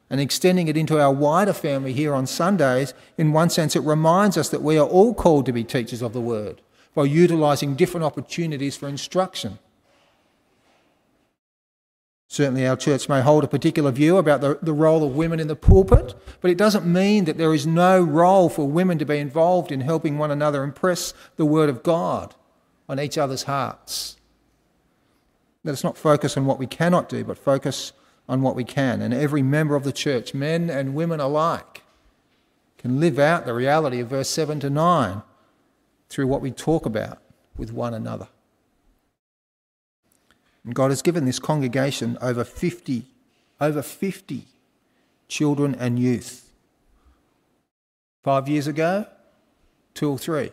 And 0.09 0.19
extending 0.19 0.67
it 0.67 0.77
into 0.77 0.99
our 0.99 1.11
wider 1.11 1.53
family 1.53 1.93
here 1.93 2.13
on 2.13 2.27
Sundays, 2.27 2.93
in 3.17 3.31
one 3.31 3.49
sense, 3.49 3.75
it 3.75 3.81
reminds 3.81 4.37
us 4.37 4.49
that 4.49 4.61
we 4.61 4.77
are 4.77 4.87
all 4.87 5.13
called 5.13 5.45
to 5.45 5.53
be 5.53 5.63
teachers 5.63 6.01
of 6.01 6.13
the 6.13 6.21
Word 6.21 6.61
by 6.93 7.05
utilising 7.05 7.75
different 7.75 8.03
opportunities 8.03 8.75
for 8.75 8.89
instruction. 8.89 9.57
Certainly, 12.31 12.65
our 12.65 12.77
church 12.77 13.09
may 13.09 13.19
hold 13.19 13.43
a 13.43 13.47
particular 13.49 13.91
view 13.91 14.15
about 14.15 14.39
the, 14.39 14.57
the 14.61 14.71
role 14.71 15.03
of 15.03 15.17
women 15.17 15.41
in 15.41 15.49
the 15.49 15.55
pulpit, 15.57 16.15
but 16.39 16.49
it 16.49 16.57
doesn't 16.57 16.85
mean 16.85 17.25
that 17.25 17.37
there 17.37 17.53
is 17.53 17.67
no 17.67 18.01
role 18.01 18.47
for 18.47 18.65
women 18.69 18.97
to 18.99 19.05
be 19.05 19.17
involved 19.17 19.69
in 19.69 19.81
helping 19.81 20.17
one 20.17 20.31
another 20.31 20.63
impress 20.63 21.13
the 21.35 21.43
Word 21.43 21.67
of 21.67 21.83
God 21.83 22.33
on 22.87 23.01
each 23.01 23.17
other's 23.17 23.43
hearts. 23.43 24.15
Let 25.65 25.73
us 25.73 25.83
not 25.83 25.97
focus 25.97 26.37
on 26.37 26.45
what 26.45 26.57
we 26.57 26.67
cannot 26.67 27.09
do, 27.09 27.25
but 27.25 27.37
focus 27.37 27.91
on 28.29 28.41
what 28.41 28.55
we 28.55 28.63
can. 28.63 29.01
And 29.01 29.13
every 29.13 29.41
member 29.41 29.75
of 29.75 29.83
the 29.83 29.91
church, 29.91 30.33
men 30.33 30.69
and 30.69 30.95
women 30.95 31.19
alike, 31.19 31.81
can 32.77 33.01
live 33.01 33.19
out 33.19 33.45
the 33.45 33.53
reality 33.53 33.99
of 33.99 34.07
verse 34.07 34.29
7 34.29 34.61
to 34.61 34.69
9 34.69 35.21
through 36.07 36.27
what 36.27 36.41
we 36.41 36.51
talk 36.51 36.85
about 36.85 37.21
with 37.57 37.73
one 37.73 37.93
another. 37.93 38.29
And 40.65 40.75
God 40.75 40.91
has 40.91 41.01
given 41.01 41.25
this 41.25 41.39
congregation 41.39 42.17
over 42.21 42.43
50, 42.43 43.05
over 43.59 43.81
50 43.81 44.45
children 45.27 45.75
and 45.75 45.97
youth. 45.97 46.51
Five 48.23 48.47
years 48.47 48.67
ago, 48.67 49.07
two 49.93 50.11
or 50.11 50.17
three. 50.17 50.51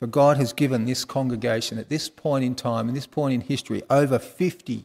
But 0.00 0.10
God 0.10 0.36
has 0.36 0.52
given 0.52 0.84
this 0.84 1.04
congregation 1.04 1.78
at 1.78 1.88
this 1.88 2.08
point 2.08 2.44
in 2.44 2.54
time, 2.54 2.88
in 2.88 2.94
this 2.94 3.06
point 3.06 3.34
in 3.34 3.40
history, 3.40 3.82
over 3.90 4.18
50 4.18 4.84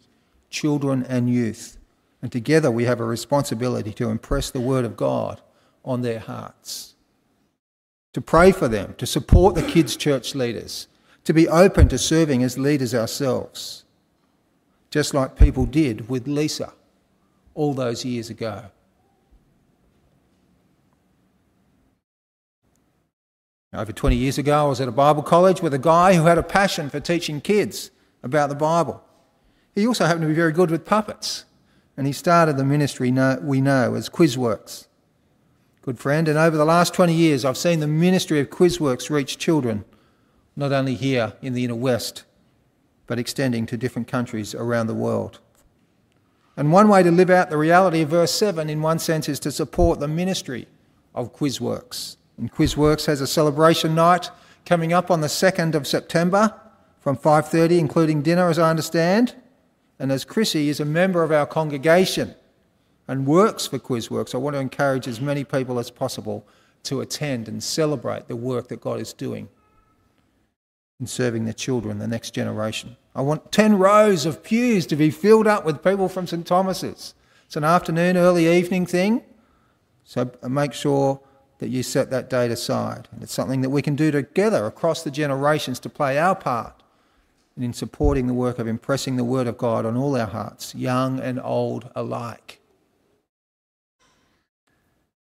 children 0.49 1.05
and 1.07 1.29
youth. 1.29 1.77
And 2.21 2.31
together 2.31 2.71
we 2.71 2.85
have 2.85 2.99
a 2.99 3.05
responsibility 3.05 3.93
to 3.93 4.09
impress 4.09 4.49
the 4.49 4.59
Word 4.59 4.85
of 4.85 4.97
God 4.97 5.41
on 5.83 6.01
their 6.01 6.19
hearts 6.19 6.93
to 8.13 8.21
pray 8.21 8.51
for 8.51 8.67
them, 8.67 8.95
to 8.97 9.05
support 9.05 9.55
the 9.55 9.63
kids' 9.63 9.95
church 9.95 10.35
leaders, 10.35 10.87
to 11.23 11.33
be 11.33 11.47
open 11.47 11.87
to 11.89 11.97
serving 11.97 12.43
as 12.43 12.57
leaders 12.57 12.93
ourselves, 12.93 13.85
just 14.89 15.13
like 15.13 15.37
people 15.37 15.65
did 15.65 16.09
with 16.09 16.27
Lisa 16.27 16.73
all 17.53 17.73
those 17.73 18.03
years 18.03 18.29
ago. 18.29 18.65
Over 23.73 23.91
20 23.91 24.15
years 24.15 24.37
ago, 24.37 24.65
I 24.65 24.69
was 24.69 24.81
at 24.81 24.87
a 24.87 24.91
Bible 24.91 25.23
college 25.23 25.61
with 25.61 25.73
a 25.73 25.79
guy 25.79 26.13
who 26.13 26.25
had 26.25 26.37
a 26.37 26.43
passion 26.43 26.89
for 26.89 26.99
teaching 26.99 27.41
kids 27.41 27.89
about 28.21 28.49
the 28.49 28.55
Bible. 28.55 29.03
He 29.73 29.87
also 29.87 30.05
happened 30.05 30.23
to 30.23 30.27
be 30.27 30.35
very 30.35 30.51
good 30.51 30.69
with 30.69 30.85
puppets, 30.85 31.45
and 31.97 32.05
he 32.05 32.13
started 32.13 32.57
the 32.57 32.63
ministry 32.63 33.11
we 33.41 33.61
know 33.61 33.95
as 33.95 34.09
Quizworks 34.09 34.85
good 35.83 35.99
friend. 35.99 36.29
And 36.29 36.37
over 36.37 36.55
the 36.55 36.65
last 36.65 36.93
20 36.93 37.13
years, 37.13 37.43
I've 37.43 37.57
seen 37.57 37.81
the 37.81 37.87
ministry 37.87 38.39
of 38.39 38.49
Quizworks 38.49 39.09
reach 39.09 39.37
children, 39.37 39.83
not 40.55 40.71
only 40.71 40.95
here 40.95 41.33
in 41.41 41.53
the 41.53 41.63
inner 41.63 41.75
west, 41.75 42.23
but 43.07 43.19
extending 43.19 43.65
to 43.65 43.77
different 43.77 44.07
countries 44.07 44.55
around 44.55 44.87
the 44.87 44.93
world. 44.93 45.39
And 46.55 46.71
one 46.71 46.87
way 46.87 47.01
to 47.03 47.11
live 47.11 47.29
out 47.29 47.49
the 47.49 47.57
reality 47.57 48.01
of 48.01 48.09
verse 48.09 48.31
7, 48.31 48.69
in 48.69 48.81
one 48.81 48.99
sense, 48.99 49.27
is 49.27 49.39
to 49.41 49.51
support 49.51 49.99
the 49.99 50.07
ministry 50.07 50.67
of 51.15 51.33
Quizworks. 51.33 52.17
And 52.37 52.51
Quizworks 52.51 53.07
has 53.07 53.21
a 53.21 53.27
celebration 53.27 53.95
night 53.95 54.29
coming 54.65 54.93
up 54.93 55.09
on 55.09 55.21
the 55.21 55.27
2nd 55.27 55.75
of 55.75 55.87
September 55.87 56.53
from 56.99 57.17
5:30 57.17 57.79
including 57.79 58.21
dinner 58.21 58.49
as 58.49 58.59
I 58.59 58.69
understand. 58.69 59.35
And 59.99 60.11
as 60.11 60.25
Chrissy 60.25 60.69
is 60.69 60.79
a 60.79 60.85
member 60.85 61.23
of 61.23 61.31
our 61.31 61.45
congregation, 61.45 62.35
and 63.07 63.27
works 63.27 63.67
for 63.67 63.79
Quizworks, 63.79 64.33
I 64.33 64.37
want 64.37 64.55
to 64.55 64.59
encourage 64.59 65.07
as 65.07 65.19
many 65.19 65.43
people 65.43 65.79
as 65.79 65.91
possible 65.91 66.47
to 66.83 67.01
attend 67.01 67.47
and 67.47 67.61
celebrate 67.61 68.27
the 68.27 68.35
work 68.35 68.69
that 68.69 68.81
God 68.81 68.99
is 68.99 69.13
doing 69.13 69.49
in 71.03 71.07
serving 71.07 71.43
the 71.43 71.53
children, 71.53 71.99
the 71.99 72.07
next 72.07 72.31
generation. 72.31 72.95
I 73.13 73.21
want 73.23 73.51
10 73.51 73.77
rows 73.77 74.25
of 74.25 74.41
pews 74.41 74.85
to 74.87 74.95
be 74.95 75.11
filled 75.11 75.47
up 75.47 75.65
with 75.65 75.83
people 75.83 76.07
from 76.07 76.27
St 76.27 76.47
Thomas's. 76.47 77.13
It's 77.45 77.57
an 77.57 77.65
afternoon, 77.65 78.15
early 78.15 78.47
evening 78.47 78.85
thing, 78.85 79.21
so 80.05 80.31
make 80.47 80.71
sure 80.71 81.19
that 81.59 81.67
you 81.67 81.83
set 81.83 82.09
that 82.11 82.29
date 82.29 82.51
aside. 82.51 83.09
And 83.11 83.21
it's 83.21 83.33
something 83.33 83.59
that 83.59 83.69
we 83.69 83.81
can 83.81 83.97
do 83.97 84.11
together 84.11 84.65
across 84.65 85.03
the 85.03 85.11
generations 85.11 85.77
to 85.81 85.89
play 85.89 86.17
our 86.17 86.35
part 86.35 86.81
in 87.57 87.73
supporting 87.73 88.27
the 88.27 88.33
work 88.33 88.57
of 88.57 88.65
impressing 88.65 89.17
the 89.17 89.25
Word 89.25 89.45
of 89.45 89.57
God 89.57 89.85
on 89.85 89.97
all 89.97 90.15
our 90.15 90.27
hearts, 90.27 90.73
young 90.73 91.19
and 91.19 91.37
old 91.43 91.91
alike. 91.97 92.61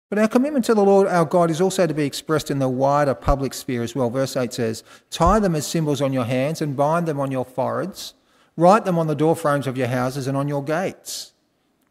But 0.08 0.18
our 0.18 0.28
commitment 0.28 0.64
to 0.66 0.74
the 0.74 0.84
Lord 0.84 1.06
our 1.06 1.26
God 1.26 1.50
is 1.50 1.60
also 1.60 1.86
to 1.86 1.92
be 1.92 2.06
expressed 2.06 2.50
in 2.50 2.60
the 2.60 2.68
wider 2.68 3.14
public 3.14 3.52
sphere 3.52 3.82
as 3.82 3.94
well. 3.94 4.08
Verse 4.08 4.36
8 4.36 4.52
says, 4.52 4.82
Tie 5.10 5.38
them 5.38 5.54
as 5.54 5.66
symbols 5.66 6.00
on 6.00 6.14
your 6.14 6.24
hands 6.24 6.62
and 6.62 6.76
bind 6.76 7.06
them 7.06 7.20
on 7.20 7.30
your 7.30 7.44
foreheads. 7.44 8.14
Write 8.56 8.84
them 8.84 8.98
on 8.98 9.06
the 9.06 9.14
doorframes 9.14 9.66
of 9.66 9.76
your 9.76 9.88
houses 9.88 10.26
and 10.26 10.36
on 10.36 10.48
your 10.48 10.64
gates. 10.64 11.32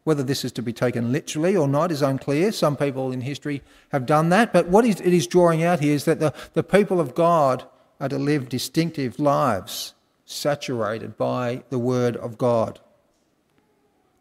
Whether 0.02 0.22
this 0.22 0.44
is 0.44 0.52
to 0.52 0.62
be 0.62 0.72
taken 0.72 1.12
literally 1.12 1.54
or 1.54 1.68
not 1.68 1.92
is 1.92 2.02
unclear. 2.02 2.50
Some 2.50 2.76
people 2.76 3.12
in 3.12 3.20
history 3.20 3.62
have 3.90 4.04
done 4.04 4.30
that. 4.30 4.52
But 4.52 4.68
what 4.68 4.84
it 4.84 5.00
is 5.00 5.26
drawing 5.26 5.62
out 5.62 5.80
here 5.80 5.94
is 5.94 6.04
that 6.06 6.18
the, 6.18 6.34
the 6.54 6.64
people 6.64 7.00
of 7.00 7.14
God 7.14 7.64
are 8.00 8.08
to 8.08 8.18
live 8.18 8.48
distinctive 8.48 9.20
lives 9.20 9.94
saturated 10.24 11.16
by 11.16 11.62
the 11.70 11.78
Word 11.78 12.16
of 12.16 12.36
God. 12.36 12.80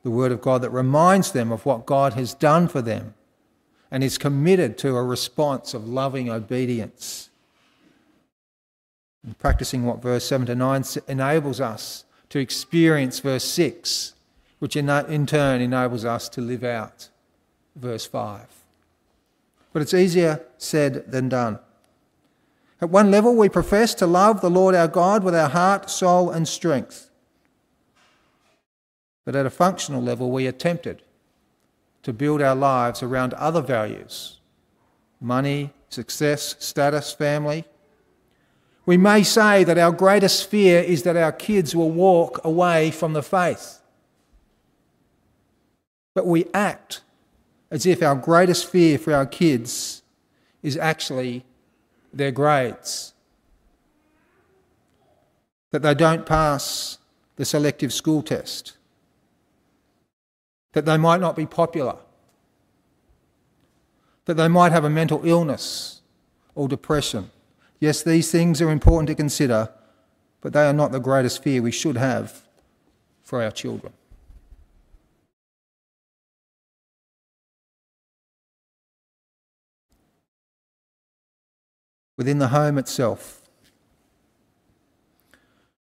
The 0.04 0.12
Word 0.12 0.32
of 0.32 0.42
God 0.42 0.62
that 0.62 0.70
reminds 0.70 1.32
them 1.32 1.51
of 1.51 1.66
what 1.66 1.86
God 1.86 2.13
has 2.13 2.34
done 2.34 2.68
for 2.68 2.82
them 2.82 3.13
and 3.91 4.03
is 4.03 4.17
committed 4.17 4.77
to 4.79 4.96
a 4.96 5.03
response 5.03 5.74
of 5.74 5.88
loving 5.88 6.29
obedience. 6.29 7.29
And 9.24 9.38
practicing 9.38 9.86
what 9.86 10.01
verse 10.01 10.25
7 10.25 10.48
to 10.48 10.56
9 10.56 10.84
enables 11.08 11.62
us 11.62 12.06
to 12.29 12.39
experience 12.39 13.20
verse 13.20 13.46
6, 13.46 14.13
which 14.60 14.75
in, 14.75 14.89
in 14.89 15.25
turn 15.25 15.62
enables 15.62 16.06
us 16.06 16.27
to 16.29 16.41
live 16.41 16.63
out 16.63 17.10
verse 17.75 18.06
5. 18.06 18.48
But 19.74 19.82
it's 19.82 19.94
easier 19.94 20.44
said 20.58 21.12
than 21.12 21.29
done. 21.29 21.60
At 22.82 22.89
one 22.89 23.10
level, 23.10 23.36
we 23.36 23.50
profess 23.50 23.94
to 23.96 24.08
love 24.08 24.41
the 24.41 24.50
Lord 24.50 24.75
our 24.75 24.88
God 24.88 25.24
with 25.24 25.36
our 25.36 25.50
heart, 25.50 25.89
soul, 25.89 26.29
and 26.29 26.48
strength. 26.48 27.10
But 29.25 29.36
at 29.36 29.46
a 29.46 29.51
functional 29.51 30.01
level, 30.01 30.32
we 30.32 30.48
are 30.48 30.51
tempted 30.51 31.01
to 32.08 32.14
build 32.14 32.42
our 32.42 32.56
lives 32.56 33.04
around 33.04 33.34
other 33.34 33.62
values 33.62 34.40
money, 35.20 35.72
success, 35.90 36.56
status, 36.58 37.12
family. 37.12 37.66
We 38.86 38.96
may 38.96 39.24
say 39.24 39.66
that 39.66 39.78
our 39.78 39.92
greatest 39.92 40.50
fear 40.50 40.80
is 40.80 41.04
that 41.04 41.18
our 41.18 41.34
kids 41.34 41.76
will 41.76 41.92
walk 41.92 42.40
away 42.46 42.92
from 42.92 43.12
the 43.12 43.22
faith. 43.22 43.82
But 46.16 46.26
we 46.26 46.46
act 46.54 47.02
as 47.70 47.86
if 47.86 48.02
our 48.02 48.16
greatest 48.16 48.68
fear 48.72 48.98
for 48.98 49.14
our 49.14 49.26
kids 49.26 50.02
is 50.64 50.78
actually 50.78 51.44
their 52.14 52.32
grades. 52.32 53.14
That 55.72 55.82
they 55.82 55.94
don't 55.94 56.26
pass 56.26 57.00
the 57.36 57.44
selective 57.44 57.92
school 57.92 58.22
test 58.22 58.76
that 60.77 60.86
they 60.86 60.96
might 60.96 61.19
not 61.19 61.36
be 61.36 61.48
popular, 61.48 61.96
that 64.25 64.36
they 64.36 64.48
might 64.48 64.72
have 64.72 64.86
a 64.86 64.89
mental 64.91 65.25
illness 65.25 66.01
or 66.53 66.67
depression. 66.67 67.31
Yes, 67.79 68.03
these 68.03 68.31
things 68.31 68.62
are 68.62 68.69
important 68.69 69.07
to 69.07 69.15
consider, 69.15 69.69
but 70.39 70.53
they 70.53 70.67
are 70.67 70.74
not 70.74 70.91
the 70.91 71.00
greatest 71.00 71.41
fear 71.41 71.63
we 71.63 71.72
should 71.72 71.98
have 71.98 72.43
for 73.24 73.41
our 73.41 73.50
children. 73.50 73.91
Within 82.17 82.38
the 82.38 82.50
home 82.50 82.77
itself, 82.77 83.47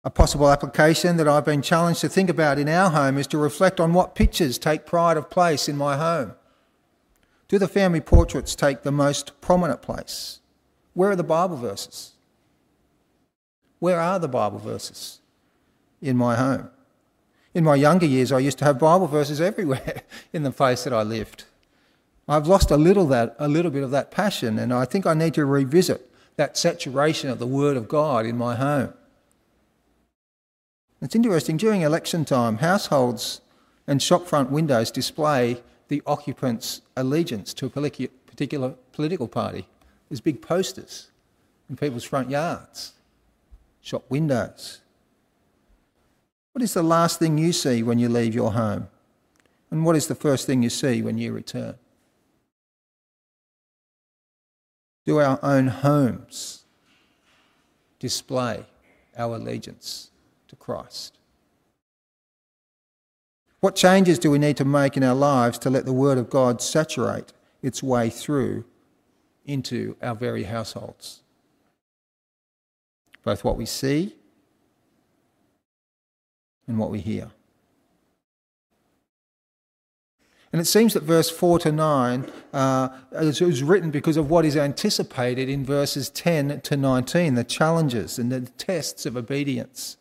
A 0.05 0.10
possible 0.10 0.50
application 0.50 1.15
that 1.17 1.29
I've 1.29 1.45
been 1.45 1.62
challenged 1.62 2.01
to 2.01 2.10
think 2.10 2.29
about 2.29 2.60
in 2.60 2.67
our 2.67 2.89
home 2.89 3.17
is 3.17 3.27
to 3.27 3.38
reflect 3.38 3.79
on 3.79 3.93
what 3.93 4.15
pictures 4.15 4.57
take 4.57 4.86
pride 4.86 5.15
of 5.15 5.29
place 5.29 5.69
in 5.69 5.77
my 5.77 5.95
home. 5.95 6.33
Do 7.48 7.57
the 7.57 7.69
family 7.69 8.01
portraits 8.01 8.53
take 8.53 8.83
the 8.83 8.91
most 8.91 9.39
prominent 9.39 9.81
place? 9.81 10.41
Where 10.93 11.12
are 11.12 11.15
the 11.15 11.24
Bible 11.24 11.55
verses? 11.55 12.12
Where 13.79 14.00
are 14.00 14.19
the 14.19 14.27
Bible 14.27 14.60
verses 14.60 15.19
in 16.01 16.17
my 16.17 16.36
home? 16.36 16.69
In 17.53 17.63
my 17.63 17.75
younger 17.75 18.05
years, 18.05 18.31
I 18.31 18.39
used 18.39 18.57
to 18.57 18.65
have 18.65 18.79
Bible 18.79 19.07
verses 19.07 19.39
everywhere 19.50 20.01
in 20.33 20.43
the 20.43 20.51
place 20.51 20.83
that 20.83 20.93
I 20.93 21.03
lived. 21.03 21.45
I've 22.27 22.48
lost 22.48 22.72
a 22.72 22.77
little 22.77 23.05
that 23.07 23.36
a 23.39 23.48
little 23.48 23.72
bit 23.72 23.83
of 23.83 23.91
that 23.91 24.12
passion, 24.12 24.60
and 24.60 24.74
I 24.74 24.86
think 24.86 25.05
I 25.05 25.13
need 25.13 25.33
to 25.36 25.45
revisit 25.45 26.10
that 26.36 26.57
saturation 26.57 27.29
of 27.29 27.39
the 27.39 27.48
Word 27.48 27.77
of 27.77 27.88
God 27.88 28.25
in 28.25 28.38
my 28.38 28.55
home. 28.55 28.93
It's 31.03 31.15
interesting, 31.15 31.57
during 31.57 31.81
election 31.81 32.24
time, 32.24 32.60
households 32.60 33.41
and 33.88 34.00
shopfront 34.00 34.51
windows 34.51 34.89
display 34.89 35.62
the 35.89 36.01
occupant's 36.07 36.81
allegiance 36.95 37.53
to 37.55 37.65
a 37.65 37.69
particular 38.25 38.75
political 38.93 39.27
party. 39.27 39.67
There's 40.07 40.22
big 40.22 40.41
posters 40.41 41.12
in 41.69 41.75
people's 41.75 42.05
front 42.05 42.29
yards, 42.29 42.93
shop 43.81 44.05
windows. 44.07 44.79
What 46.53 46.63
is 46.63 46.74
the 46.74 46.83
last 46.83 47.19
thing 47.19 47.38
you 47.38 47.51
see 47.51 47.83
when 47.83 48.00
you 48.00 48.07
leave 48.07 48.33
your 48.33 48.53
home? 48.53 48.88
And 49.72 49.83
what 49.83 49.98
is 49.98 50.07
the 50.07 50.15
first 50.15 50.48
thing 50.48 50.63
you 50.63 50.69
see 50.69 51.01
when 51.01 51.17
you 51.17 51.33
return? 51.33 51.75
Do 55.05 55.19
our 55.19 55.38
own 55.43 55.67
homes 55.67 56.63
display 58.00 58.65
our 59.17 59.36
allegiance 59.36 60.12
to 60.53 60.63
Christ? 60.63 61.17
What 63.60 63.75
changes 63.75 64.19
do 64.19 64.29
we 64.29 64.39
need 64.39 64.57
to 64.57 64.65
make 64.65 64.98
in 64.98 65.03
our 65.03 65.15
lives 65.15 65.57
to 65.60 65.69
let 65.69 65.86
the 65.86 65.93
Word 65.93 66.17
of 66.17 66.29
God 66.29 66.62
saturate 66.62 67.33
its 67.62 67.81
way 67.81 68.10
through 68.10 68.65
into 69.45 69.95
our 70.01 70.15
very 70.15 70.43
households? 70.43 71.22
Both 73.24 73.43
what 73.43 73.57
we 73.57 73.65
see 73.65 74.15
and 76.67 76.77
what 76.77 76.91
we 76.91 77.00
hear. 77.00 77.31
And 80.51 80.62
it 80.62 80.65
seems 80.65 80.93
that 80.93 81.01
verse 81.01 81.31
4 81.31 81.60
to 81.60 81.72
9 81.72 82.31
uh, 82.53 82.89
is, 83.13 83.63
written 83.63 83.89
because 83.89 84.17
of 84.17 84.29
what 84.29 84.45
is 84.45 84.55
anticipated 84.55 85.50
in 85.50 85.65
verses 85.65 86.10
10 86.10 86.62
to 86.62 86.77
19, 86.77 87.33
the 87.33 87.43
challenges 87.43 88.19
and 88.19 88.31
the 88.31 88.41
tests 88.41 89.07
of 89.07 89.17
obedience. 89.17 89.98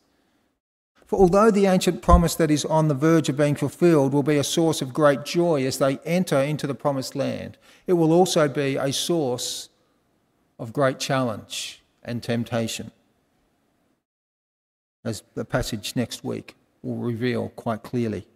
For 1.13 1.19
although 1.21 1.51
the 1.51 1.67
ancient 1.67 2.01
promise 2.01 2.35
that 2.37 2.51
is 2.51 2.65
on 2.65 2.89
the 2.89 2.95
verge 2.95 3.29
of 3.29 3.37
being 3.37 3.55
fulfilled 3.55 4.15
will 4.15 4.23
be 4.23 4.39
a 4.39 4.43
source 4.43 4.81
of 4.81 4.95
great 4.95 5.27
joy 5.27 5.63
as 5.67 5.77
they 5.77 5.99
enter 6.07 6.39
into 6.39 6.67
the 6.67 6.75
promised 6.75 7.15
land, 7.15 7.59
it 7.87 7.93
will 7.93 8.15
also 8.15 8.49
be 8.49 8.77
a 8.77 8.95
source 8.95 9.69
of 10.59 10.73
great 10.73 10.99
challenge 10.99 11.83
and 12.03 12.23
temptation. 12.23 12.93
As 15.05 15.23
the 15.35 15.45
passage 15.45 15.95
next 15.95 16.25
week 16.25 16.57
will 16.81 16.97
reveal 16.97 17.51
quite 17.57 17.83
clearly 17.83 18.27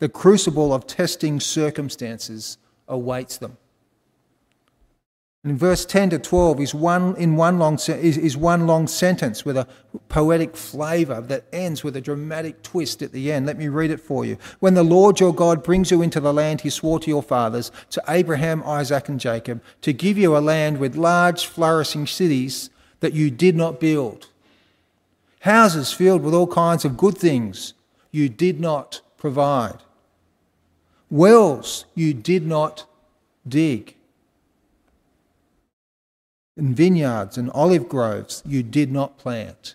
the 0.00 0.08
crucible 0.08 0.74
of 0.74 0.88
testing 0.88 1.38
circumstances 1.38 2.58
awaits 2.88 3.38
them. 3.38 3.56
In 5.44 5.58
verse 5.58 5.84
10 5.84 6.10
to 6.10 6.18
12 6.18 6.60
is 6.60 6.74
one, 6.74 7.14
in 7.16 7.36
one 7.36 7.58
long, 7.58 7.74
is, 7.74 8.16
is 8.16 8.34
one 8.34 8.66
long 8.66 8.86
sentence 8.86 9.44
with 9.44 9.58
a 9.58 9.68
poetic 10.08 10.56
flavour 10.56 11.20
that 11.20 11.44
ends 11.52 11.84
with 11.84 11.94
a 11.96 12.00
dramatic 12.00 12.62
twist 12.62 13.02
at 13.02 13.12
the 13.12 13.30
end. 13.30 13.44
Let 13.44 13.58
me 13.58 13.68
read 13.68 13.90
it 13.90 14.00
for 14.00 14.24
you. 14.24 14.38
When 14.60 14.72
the 14.72 14.82
Lord 14.82 15.20
your 15.20 15.34
God 15.34 15.62
brings 15.62 15.90
you 15.90 16.00
into 16.00 16.18
the 16.18 16.32
land 16.32 16.62
he 16.62 16.70
swore 16.70 16.98
to 17.00 17.10
your 17.10 17.22
fathers, 17.22 17.70
to 17.90 18.02
Abraham, 18.08 18.62
Isaac, 18.64 19.10
and 19.10 19.20
Jacob, 19.20 19.62
to 19.82 19.92
give 19.92 20.16
you 20.16 20.34
a 20.34 20.38
land 20.38 20.78
with 20.78 20.96
large, 20.96 21.44
flourishing 21.44 22.06
cities 22.06 22.70
that 23.00 23.12
you 23.12 23.30
did 23.30 23.54
not 23.54 23.78
build, 23.78 24.28
houses 25.40 25.92
filled 25.92 26.22
with 26.22 26.32
all 26.32 26.46
kinds 26.46 26.86
of 26.86 26.96
good 26.96 27.18
things 27.18 27.74
you 28.10 28.30
did 28.30 28.60
not 28.60 29.02
provide. 29.18 29.82
Wells 31.10 31.84
you 31.94 32.14
did 32.14 32.46
not 32.46 32.86
dig. 33.46 33.94
And 36.56 36.76
vineyards 36.76 37.36
and 37.36 37.50
olive 37.50 37.88
groves 37.88 38.42
you 38.46 38.62
did 38.62 38.92
not 38.92 39.18
plant. 39.18 39.74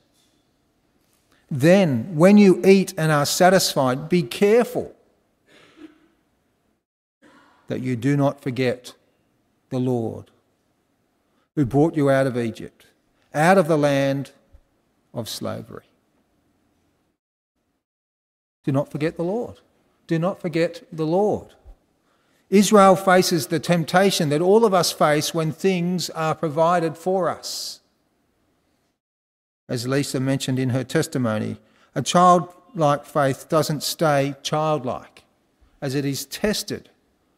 Then, 1.52 2.16
when 2.16 2.38
you 2.38 2.62
eat 2.64 2.94
and 2.98 3.12
are 3.12 3.26
satisfied, 3.26 4.08
be 4.08 4.24
careful 4.24 4.96
that 7.68 7.82
you 7.82 7.96
do 7.96 8.16
not 8.16 8.42
forget 8.42 8.94
the 9.70 9.80
Lord 9.80 10.32
who 11.56 11.66
brought 11.66 11.96
you 11.96 12.10
out 12.10 12.28
of 12.28 12.38
Egypt, 12.38 12.86
out 13.34 13.58
of 13.58 13.68
the 13.68 13.78
land 13.78 14.32
of 15.14 15.28
slavery. 15.28 15.84
Do 18.64 18.72
not 18.72 18.92
forget 18.92 19.18
the 19.18 19.24
Lord. 19.24 19.60
Do 20.08 20.20
not 20.20 20.40
forget 20.40 20.84
the 20.92 21.06
Lord. 21.06 21.56
Israel 22.50 22.96
faces 22.96 23.48
the 23.48 23.60
temptation 23.60 24.30
that 24.30 24.42
all 24.42 24.66
of 24.66 24.74
us 24.74 24.92
face 24.92 25.34
when 25.34 25.52
things 25.52 26.10
are 26.12 26.34
provided 26.34 26.98
for 26.98 27.30
us. 27.30 27.80
As 29.68 29.88
Lisa 29.88 30.20
mentioned 30.20 30.58
in 30.58 30.70
her 30.70 30.84
testimony, 30.84 31.58
a 31.94 32.02
childlike 32.02 33.06
faith 33.06 33.48
doesn't 33.50 33.84
stay 33.84 34.36
childlike 34.42 35.24
as 35.80 35.94
it 35.94 36.06
is 36.06 36.26
tested 36.26 36.90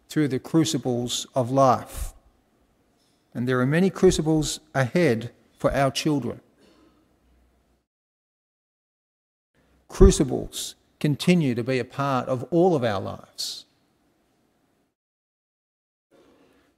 through 0.08 0.30
the 0.30 0.40
crucibles 0.40 1.28
of 1.36 1.52
life. 1.52 2.14
And 3.34 3.48
there 3.48 3.60
are 3.60 3.66
many 3.66 3.90
crucibles 3.90 4.62
ahead 4.74 5.32
for 5.58 5.74
our 5.74 5.92
children. 5.92 6.40
Crucibles 9.90 10.76
continue 11.02 11.54
to 11.54 11.64
be 11.64 11.80
a 11.80 11.86
part 11.86 12.30
of 12.30 12.44
all 12.50 12.76
of 12.76 12.84
our 12.84 13.02
lives. 13.02 13.66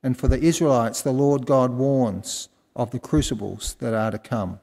And 0.03 0.17
for 0.17 0.27
the 0.27 0.39
Israelites, 0.39 1.01
the 1.01 1.13
Lord 1.13 1.45
God 1.45 1.71
warns 1.71 2.49
of 2.75 2.91
the 2.91 2.99
crucibles 2.99 3.75
that 3.75 3.93
are 3.93 4.11
to 4.11 4.19
come. 4.19 4.59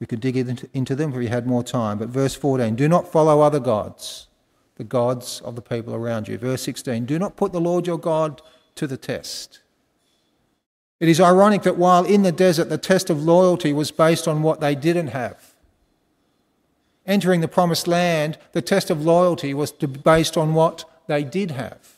We 0.00 0.06
could 0.06 0.20
dig 0.20 0.36
into 0.36 0.96
them 0.96 1.12
if 1.12 1.16
we 1.16 1.28
had 1.28 1.46
more 1.46 1.62
time. 1.62 1.98
But 1.98 2.08
verse 2.08 2.34
14 2.34 2.74
do 2.74 2.88
not 2.88 3.10
follow 3.10 3.40
other 3.40 3.60
gods, 3.60 4.26
the 4.76 4.84
gods 4.84 5.40
of 5.44 5.54
the 5.54 5.62
people 5.62 5.94
around 5.94 6.28
you. 6.28 6.36
Verse 6.36 6.62
16 6.62 7.06
do 7.06 7.18
not 7.18 7.36
put 7.36 7.52
the 7.52 7.60
Lord 7.60 7.86
your 7.86 7.98
God 7.98 8.42
to 8.74 8.86
the 8.86 8.96
test. 8.96 9.60
It 10.98 11.08
is 11.08 11.20
ironic 11.20 11.62
that 11.62 11.76
while 11.76 12.04
in 12.04 12.22
the 12.22 12.32
desert, 12.32 12.68
the 12.68 12.78
test 12.78 13.08
of 13.08 13.22
loyalty 13.22 13.72
was 13.72 13.90
based 13.90 14.26
on 14.26 14.42
what 14.42 14.60
they 14.60 14.74
didn't 14.74 15.08
have 15.08 15.54
entering 17.06 17.40
the 17.40 17.48
promised 17.48 17.86
land, 17.86 18.38
the 18.52 18.62
test 18.62 18.90
of 18.90 19.04
loyalty 19.04 19.54
was 19.54 19.72
based 19.72 20.36
on 20.36 20.54
what 20.54 20.84
they 21.06 21.24
did 21.24 21.50
have. 21.52 21.93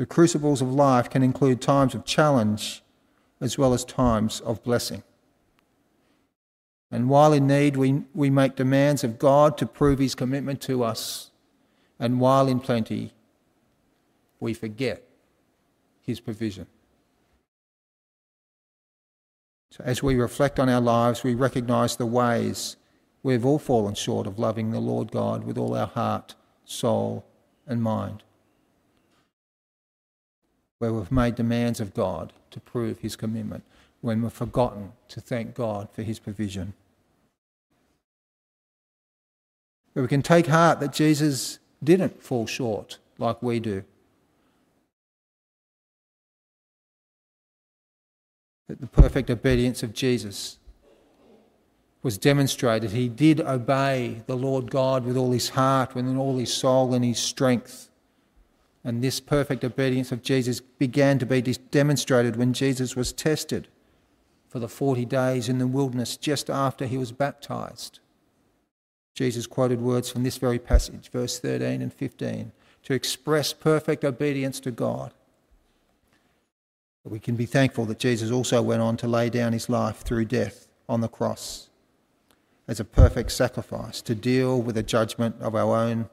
The 0.00 0.06
crucibles 0.06 0.62
of 0.62 0.72
life 0.72 1.10
can 1.10 1.22
include 1.22 1.60
times 1.60 1.94
of 1.94 2.06
challenge 2.06 2.82
as 3.38 3.58
well 3.58 3.74
as 3.74 3.84
times 3.84 4.40
of 4.40 4.62
blessing. 4.62 5.02
And 6.90 7.10
while 7.10 7.34
in 7.34 7.46
need, 7.46 7.76
we, 7.76 8.04
we 8.14 8.30
make 8.30 8.56
demands 8.56 9.04
of 9.04 9.18
God 9.18 9.58
to 9.58 9.66
prove 9.66 9.98
his 9.98 10.14
commitment 10.14 10.62
to 10.62 10.82
us. 10.82 11.32
And 11.98 12.18
while 12.18 12.48
in 12.48 12.60
plenty, 12.60 13.12
we 14.40 14.54
forget 14.54 15.02
his 16.00 16.18
provision. 16.18 16.66
So 19.70 19.84
as 19.84 20.02
we 20.02 20.14
reflect 20.14 20.58
on 20.58 20.70
our 20.70 20.80
lives, 20.80 21.22
we 21.22 21.34
recognize 21.34 21.96
the 21.96 22.06
ways 22.06 22.76
we've 23.22 23.44
all 23.44 23.58
fallen 23.58 23.96
short 23.96 24.26
of 24.26 24.38
loving 24.38 24.70
the 24.70 24.80
Lord 24.80 25.12
God 25.12 25.44
with 25.44 25.58
all 25.58 25.76
our 25.76 25.88
heart, 25.88 26.36
soul, 26.64 27.26
and 27.66 27.82
mind. 27.82 28.22
Where 30.80 30.92
we've 30.92 31.12
made 31.12 31.36
demands 31.36 31.78
of 31.78 31.94
God 31.94 32.32
to 32.50 32.58
prove 32.58 32.98
his 32.98 33.14
commitment, 33.14 33.62
when 34.00 34.22
we've 34.22 34.32
forgotten 34.32 34.92
to 35.08 35.20
thank 35.20 35.54
God 35.54 35.88
for 35.92 36.02
his 36.02 36.18
provision. 36.18 36.72
But 39.94 40.02
we 40.02 40.08
can 40.08 40.22
take 40.22 40.48
heart 40.48 40.80
that 40.80 40.92
Jesus 40.92 41.60
didn't 41.84 42.20
fall 42.20 42.48
short 42.48 42.98
like 43.18 43.40
we 43.40 43.60
do. 43.60 43.84
that 48.70 48.80
the 48.80 48.86
perfect 48.86 49.28
obedience 49.28 49.82
of 49.82 49.92
Jesus 49.92 50.56
was 52.04 52.16
demonstrated. 52.16 52.92
He 52.92 53.08
did 53.08 53.40
obey 53.40 54.22
the 54.26 54.36
Lord 54.36 54.70
God 54.70 55.04
with 55.04 55.16
all 55.16 55.32
his 55.32 55.48
heart, 55.48 55.96
with 55.96 56.06
all 56.16 56.38
his 56.38 56.54
soul 56.54 56.94
and 56.94 57.04
his 57.04 57.18
strength. 57.18 57.89
And 58.82 59.02
this 59.02 59.20
perfect 59.20 59.64
obedience 59.64 60.10
of 60.10 60.22
Jesus 60.22 60.60
began 60.60 61.18
to 61.18 61.26
be 61.26 61.42
demonstrated 61.42 62.36
when 62.36 62.52
Jesus 62.52 62.96
was 62.96 63.12
tested 63.12 63.68
for 64.48 64.58
the 64.58 64.68
40 64.68 65.04
days 65.04 65.48
in 65.48 65.58
the 65.58 65.66
wilderness 65.66 66.16
just 66.16 66.48
after 66.48 66.86
he 66.86 66.98
was 66.98 67.12
baptized. 67.12 68.00
Jesus 69.14 69.46
quoted 69.46 69.80
words 69.80 70.10
from 70.10 70.22
this 70.22 70.38
very 70.38 70.58
passage, 70.58 71.10
verse 71.10 71.38
13 71.38 71.82
and 71.82 71.92
15, 71.92 72.52
to 72.84 72.94
express 72.94 73.52
perfect 73.52 74.04
obedience 74.04 74.60
to 74.60 74.70
God. 74.70 75.12
But 77.04 77.12
we 77.12 77.20
can 77.20 77.36
be 77.36 77.46
thankful 77.46 77.84
that 77.86 77.98
Jesus 77.98 78.30
also 78.30 78.62
went 78.62 78.82
on 78.82 78.96
to 78.98 79.06
lay 79.06 79.30
down 79.30 79.52
his 79.52 79.68
life 79.68 79.98
through 79.98 80.24
death 80.26 80.68
on 80.88 81.00
the 81.00 81.08
cross 81.08 81.68
as 82.66 82.80
a 82.80 82.84
perfect 82.84 83.32
sacrifice 83.32 84.00
to 84.02 84.14
deal 84.14 84.60
with 84.60 84.74
the 84.74 84.82
judgment 84.82 85.36
of 85.40 85.54
our 85.54 85.76
own 85.76 86.08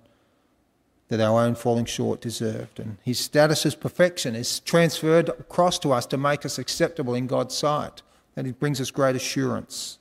that 1.10 1.22
our 1.22 1.41
own 1.41 1.56
falling 1.56 1.86
short 1.86 2.22
deserved. 2.22 2.80
And 2.80 2.98
his 3.04 3.20
status 3.20 3.65
as 3.65 3.76
perfection 3.76 4.36
is 4.36 4.60
transferred 4.60 5.30
across 5.30 5.80
to 5.80 5.93
us 5.93 6.06
to 6.08 6.17
make 6.17 6.46
us 6.46 6.58
acceptable 6.58 7.15
in 7.15 7.28
God's 7.28 7.56
sight 7.56 8.02
and 8.38 8.46
it 8.46 8.60
brings 8.60 8.80
us 8.80 8.91
great 8.91 9.15
assurance. 9.15 9.98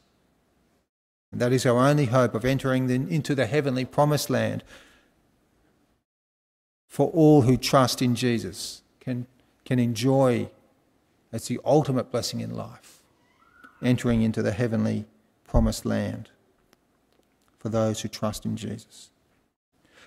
And 1.32 1.40
that 1.40 1.52
is 1.52 1.66
our 1.66 1.78
only 1.78 2.04
hope 2.04 2.34
of 2.34 2.44
entering 2.44 2.88
into 2.90 3.34
the 3.34 3.46
heavenly 3.46 3.86
promised 3.86 4.30
land 4.30 4.62
for 6.86 7.08
all 7.10 7.42
who 7.42 7.56
trust 7.56 8.00
in 8.00 8.14
Jesus 8.14 8.82
can, 9.00 9.26
can 9.64 9.78
enjoy 9.78 10.50
as 11.32 11.48
the 11.48 11.58
ultimate 11.64 12.12
blessing 12.12 12.40
in 12.40 12.54
life, 12.54 13.00
entering 13.82 14.22
into 14.22 14.42
the 14.42 14.52
heavenly 14.52 15.06
promised 15.48 15.84
land 15.84 16.28
for 17.58 17.70
those 17.70 18.02
who 18.02 18.08
trust 18.08 18.44
in 18.44 18.56
Jesus. 18.56 19.10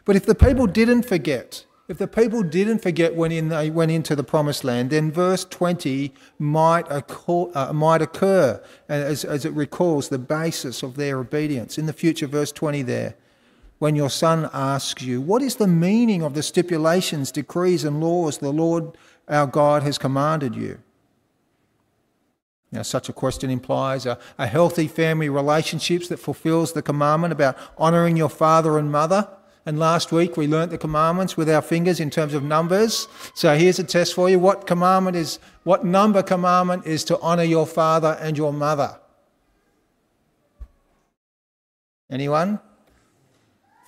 But 0.10 0.16
if 0.16 0.26
the 0.26 0.34
people 0.34 0.66
didn't 0.66 1.04
forget, 1.04 1.68
if 1.88 2.00
the 2.00 2.08
people 2.08 2.42
didn't 2.42 2.80
forget 2.80 3.14
when 3.14 3.32
in, 3.32 3.50
they 3.50 3.70
went 3.70 3.92
into 3.92 4.16
the 4.16 4.24
promised 4.24 4.64
land, 4.64 4.90
then 4.90 5.12
verse 5.12 5.46
20 5.46 6.12
might 6.40 6.88
occur, 6.90 7.52
uh, 7.54 7.72
might 7.74 8.02
occur 8.02 8.60
as, 8.88 9.24
as 9.24 9.46
it 9.46 9.54
recalls 9.54 10.10
the 10.10 10.18
basis 10.18 10.82
of 10.82 10.96
their 10.96 11.20
obedience. 11.20 11.78
In 11.78 11.86
the 11.86 11.94
future, 11.94 12.26
verse 12.26 12.52
20 12.52 12.82
there, 12.82 13.18
when 13.78 13.96
your 13.96 14.10
son 14.10 14.50
asks 14.52 15.04
you, 15.04 15.22
What 15.22 15.44
is 15.44 15.58
the 15.58 15.68
meaning 15.68 16.24
of 16.24 16.34
the 16.34 16.42
stipulations, 16.42 17.32
decrees, 17.32 17.84
and 17.84 18.02
laws 18.02 18.40
the 18.40 18.52
Lord 18.52 18.98
our 19.28 19.46
God 19.46 19.84
has 19.84 20.00
commanded 20.00 20.56
you? 20.56 20.80
Now, 22.72 22.82
such 22.82 23.10
a 23.10 23.14
question 23.14 23.52
implies 23.52 24.08
a, 24.08 24.18
a 24.40 24.48
healthy 24.48 24.88
family 24.88 25.30
relationships 25.30 26.08
that 26.08 26.18
fulfills 26.18 26.74
the 26.74 26.82
commandment 26.82 27.32
about 27.32 27.56
honouring 27.78 28.18
your 28.18 28.30
father 28.30 28.80
and 28.80 28.92
mother 28.92 29.28
and 29.70 29.78
last 29.78 30.12
week 30.12 30.36
we 30.36 30.48
learnt 30.48 30.72
the 30.72 30.80
commandments 30.80 31.38
with 31.38 31.48
our 31.48 31.62
fingers 31.62 32.00
in 32.00 32.10
terms 32.10 32.34
of 32.34 32.42
numbers. 32.42 33.08
So 33.36 33.56
here's 33.56 33.78
a 33.78 33.84
test 33.84 34.16
for 34.16 34.28
you. 34.28 34.40
What 34.40 34.66
commandment 34.66 35.16
is, 35.16 35.38
what 35.64 35.86
number 35.86 36.24
commandment 36.24 36.88
is 36.88 37.04
to 37.04 37.20
honour 37.20 37.44
your 37.44 37.68
father 37.68 38.18
and 38.20 38.36
your 38.36 38.52
mother? 38.52 39.00
Anyone? 42.10 42.60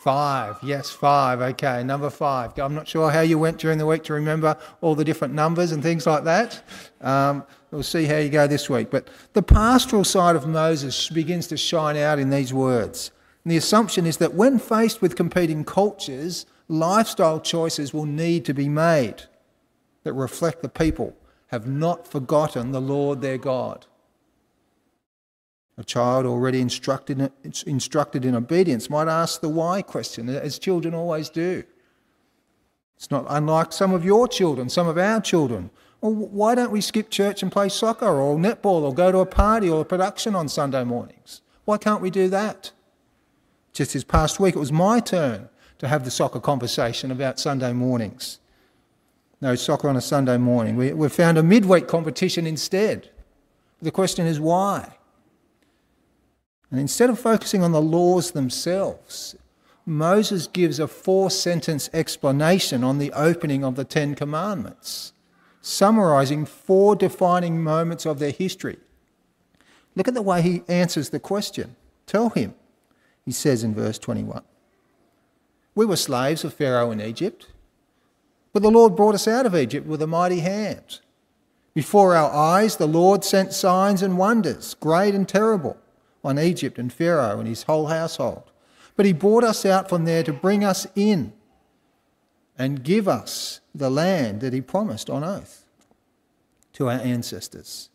Five. 0.04 0.58
Yes, 0.62 0.92
five. 0.92 1.42
Okay, 1.42 1.84
number 1.84 2.12
five. 2.12 2.60
I'm 2.60 2.76
not 2.76 2.88
sure 2.88 3.10
how 3.10 3.22
you 3.22 3.40
went 3.40 3.58
during 3.58 3.80
the 3.80 3.88
week 3.88 4.04
to 4.04 4.14
remember 4.14 4.58
all 4.82 4.94
the 4.94 5.04
different 5.04 5.34
numbers 5.34 5.72
and 5.72 5.82
things 5.82 6.06
like 6.06 6.26
that. 6.26 6.62
Um, 7.02 7.44
we'll 7.72 7.82
see 7.82 8.06
how 8.06 8.18
you 8.18 8.30
go 8.30 8.46
this 8.46 8.70
week. 8.70 8.92
But 8.92 9.08
the 9.34 9.42
pastoral 9.42 10.04
side 10.04 10.36
of 10.36 10.46
Moses 10.46 11.10
begins 11.10 11.48
to 11.48 11.58
shine 11.58 11.98
out 11.98 12.20
in 12.20 12.30
these 12.30 12.54
words. 12.54 13.10
And 13.44 13.52
the 13.52 13.58
assumption 13.58 14.06
is 14.06 14.18
that 14.18 14.34
when 14.34 14.60
faced 14.60 15.02
with 15.02 15.16
competing 15.16 15.64
cultures, 15.64 16.46
lifestyle 16.68 17.40
choices 17.40 17.94
will 17.94 18.06
need 18.06 18.46
to 18.46 18.54
be 18.54 18.70
made 18.70 19.24
that 20.04 20.14
reflect 20.14 20.62
the 20.62 20.70
people 20.70 21.16
have 21.48 21.68
not 21.68 22.08
forgotten 22.08 22.72
the 22.72 22.82
Lord 22.82 23.22
their 23.22 23.38
God. 23.38 23.86
A 25.78 25.84
child 25.84 26.26
already 26.26 26.62
instructed, 26.62 27.32
instructed 27.66 28.24
in 28.26 28.36
obedience 28.36 28.90
might 28.90 29.08
ask 29.08 29.42
the 29.42 29.50
why 29.50 29.82
question, 29.82 30.30
as 30.30 30.60
children 30.60 30.94
always 30.94 31.30
do. 31.30 31.64
It's 32.96 33.10
not 33.10 33.26
unlike 33.28 33.74
some 33.74 33.94
of 33.94 34.06
your 34.06 34.28
children, 34.28 34.70
some 34.70 34.88
of 34.88 34.98
our 34.98 35.20
children. 35.20 35.72
Well, 36.02 36.14
why 36.14 36.56
don't 36.56 36.72
we 36.72 36.82
skip 36.82 37.10
church 37.10 37.42
and 37.42 37.52
play 37.52 37.70
soccer 37.70 38.06
or 38.06 38.38
netball 38.38 38.84
or 38.84 38.94
go 38.94 39.12
to 39.12 39.20
a 39.20 39.26
party 39.26 39.70
or 39.70 39.82
a 39.82 39.86
production 39.86 40.36
on 40.36 40.48
Sunday 40.50 40.84
mornings? 40.84 41.42
Why 41.66 41.78
can't 41.78 42.02
we 42.02 42.12
do 42.12 42.28
that? 42.30 42.72
Just 43.74 43.94
this 43.94 44.04
past 44.04 44.40
week, 44.40 44.56
it 44.56 44.60
was 44.60 44.72
my 44.72 45.00
turn 45.00 45.50
to 45.80 45.88
have 45.88 46.04
the 46.04 46.12
soccer 46.12 46.40
conversation 46.40 47.12
about 47.12 47.40
Sunday 47.40 47.74
mornings. 47.74 48.40
No 49.42 49.56
soccer 49.56 49.90
on 49.90 49.96
a 49.96 50.02
Sunday 50.02 50.38
morning. 50.38 50.76
We, 50.76 50.94
we 50.94 51.10
found 51.10 51.38
a 51.38 51.44
midweek 51.44 51.88
competition 51.88 52.46
instead. 52.46 53.10
The 53.82 53.92
question 53.92 54.28
is 54.28 54.40
why? 54.40 54.98
And 56.70 56.80
instead 56.80 57.10
of 57.10 57.20
focusing 57.20 57.64
on 57.64 57.72
the 57.72 57.82
laws 57.82 58.32
themselves, 58.32 59.36
Moses 59.86 60.48
gives 60.48 60.80
a 60.80 60.88
four 60.88 61.32
sentence 61.32 61.90
explanation 61.94 62.84
on 62.84 63.00
the 63.00 63.12
opening 63.14 63.64
of 63.64 63.76
the 63.76 63.84
Ten 63.84 64.14
Commandments, 64.14 65.14
summarizing 65.62 66.46
four 66.46 66.96
defining 66.96 67.64
moments 67.64 68.06
of 68.06 68.20
their 68.20 68.32
history. 68.32 68.78
Look 69.96 70.08
at 70.08 70.14
the 70.14 70.22
way 70.22 70.42
he 70.42 70.64
answers 70.68 71.10
the 71.10 71.20
question. 71.20 71.76
Tell 72.06 72.30
him, 72.30 72.54
he 73.26 73.32
says 73.32 73.64
in 73.64 73.74
verse 73.74 74.00
21. 74.00 74.42
We 75.76 75.86
were 75.86 75.96
slaves 75.96 76.44
of 76.44 76.54
Pharaoh 76.54 76.92
in 76.92 77.00
Egypt, 77.00 77.48
but 78.54 78.62
the 78.64 78.72
Lord 78.72 78.96
brought 78.96 79.16
us 79.16 79.28
out 79.28 79.46
of 79.46 79.56
Egypt 79.56 79.88
with 79.88 80.02
a 80.02 80.08
mighty 80.08 80.40
hand. 80.40 81.00
Before 81.74 82.16
our 82.16 82.32
eyes, 82.32 82.76
the 82.76 82.88
Lord 82.88 83.24
sent 83.24 83.54
signs 83.54 84.02
and 84.02 84.18
wonders, 84.18 84.74
great 84.74 85.16
and 85.16 85.28
terrible, 85.28 85.78
on 86.24 86.38
Egypt 86.38 86.78
and 86.78 86.92
Pharaoh 86.92 87.40
and 87.40 87.48
his 87.48 87.64
whole 87.64 87.88
household. 87.88 88.44
But 88.98 89.06
he 89.06 89.14
brought 89.14 89.44
us 89.44 89.66
out 89.66 89.88
from 89.88 90.04
there 90.04 90.24
to 90.24 90.34
bring 90.34 90.64
us 90.64 90.86
in 90.96 91.34
and 92.58 92.84
give 92.84 93.08
us 93.08 93.62
the 93.74 93.90
land 93.90 94.42
that 94.42 94.54
he 94.54 94.62
promised 94.62 95.10
on 95.10 95.24
oath 95.24 95.66
to 96.74 96.90
our 96.90 97.00
ancestors. 97.00 97.90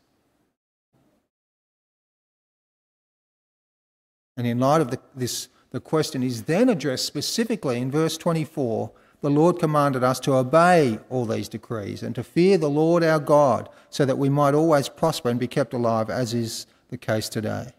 And 4.36 4.46
in 4.46 4.58
light 4.58 4.80
of 4.80 4.90
the, 4.90 5.00
this, 5.14 5.48
the 5.70 5.80
question 5.80 6.22
is 6.22 6.44
then 6.44 6.68
addressed 6.68 7.06
specifically 7.06 7.80
in 7.80 7.90
verse 7.90 8.16
24 8.18 8.90
the 9.22 9.30
Lord 9.30 9.58
commanded 9.58 10.04
us 10.04 10.20
to 10.20 10.34
obey 10.34 10.98
all 11.08 11.24
these 11.24 11.48
decrees 11.48 12.02
and 12.02 12.14
to 12.14 12.22
fear 12.22 12.58
the 12.58 12.70
Lord 12.70 13.02
our 13.02 13.18
God 13.18 13.68
so 13.90 14.04
that 14.04 14.18
we 14.18 14.28
might 14.28 14.54
always 14.54 14.88
prosper 14.88 15.30
and 15.30 15.40
be 15.40 15.48
kept 15.48 15.72
alive, 15.72 16.10
as 16.10 16.34
is 16.34 16.66
the 16.90 16.98
case 16.98 17.28
today. 17.28 17.72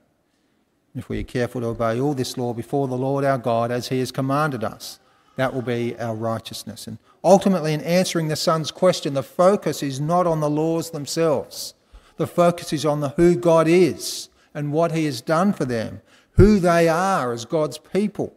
If 0.95 1.09
we 1.09 1.19
are 1.19 1.23
careful 1.23 1.61
to 1.61 1.67
obey 1.67 1.99
all 1.99 2.15
this 2.15 2.37
law 2.37 2.53
before 2.53 2.87
the 2.87 2.97
Lord 2.97 3.23
our 3.23 3.37
God 3.37 3.71
as 3.71 3.89
he 3.89 3.99
has 3.99 4.11
commanded 4.11 4.63
us, 4.63 4.99
that 5.35 5.53
will 5.53 5.61
be 5.61 5.97
our 5.99 6.15
righteousness. 6.15 6.87
And 6.87 6.97
ultimately, 7.23 7.73
in 7.73 7.81
answering 7.81 8.27
the 8.27 8.35
Son's 8.35 8.71
question, 8.71 9.13
the 9.13 9.21
focus 9.21 9.83
is 9.83 10.01
not 10.01 10.25
on 10.25 10.39
the 10.39 10.49
laws 10.49 10.89
themselves. 10.89 11.75
The 12.17 12.25
focus 12.25 12.73
is 12.73 12.83
on 12.83 13.01
the 13.01 13.09
who 13.09 13.35
God 13.35 13.67
is 13.67 14.29
and 14.55 14.73
what 14.73 14.91
he 14.91 15.05
has 15.05 15.21
done 15.21 15.53
for 15.53 15.65
them 15.65 16.01
who 16.37 16.59
they 16.59 16.87
are 16.87 17.33
as 17.33 17.45
God's 17.45 17.79
people. 17.79 18.33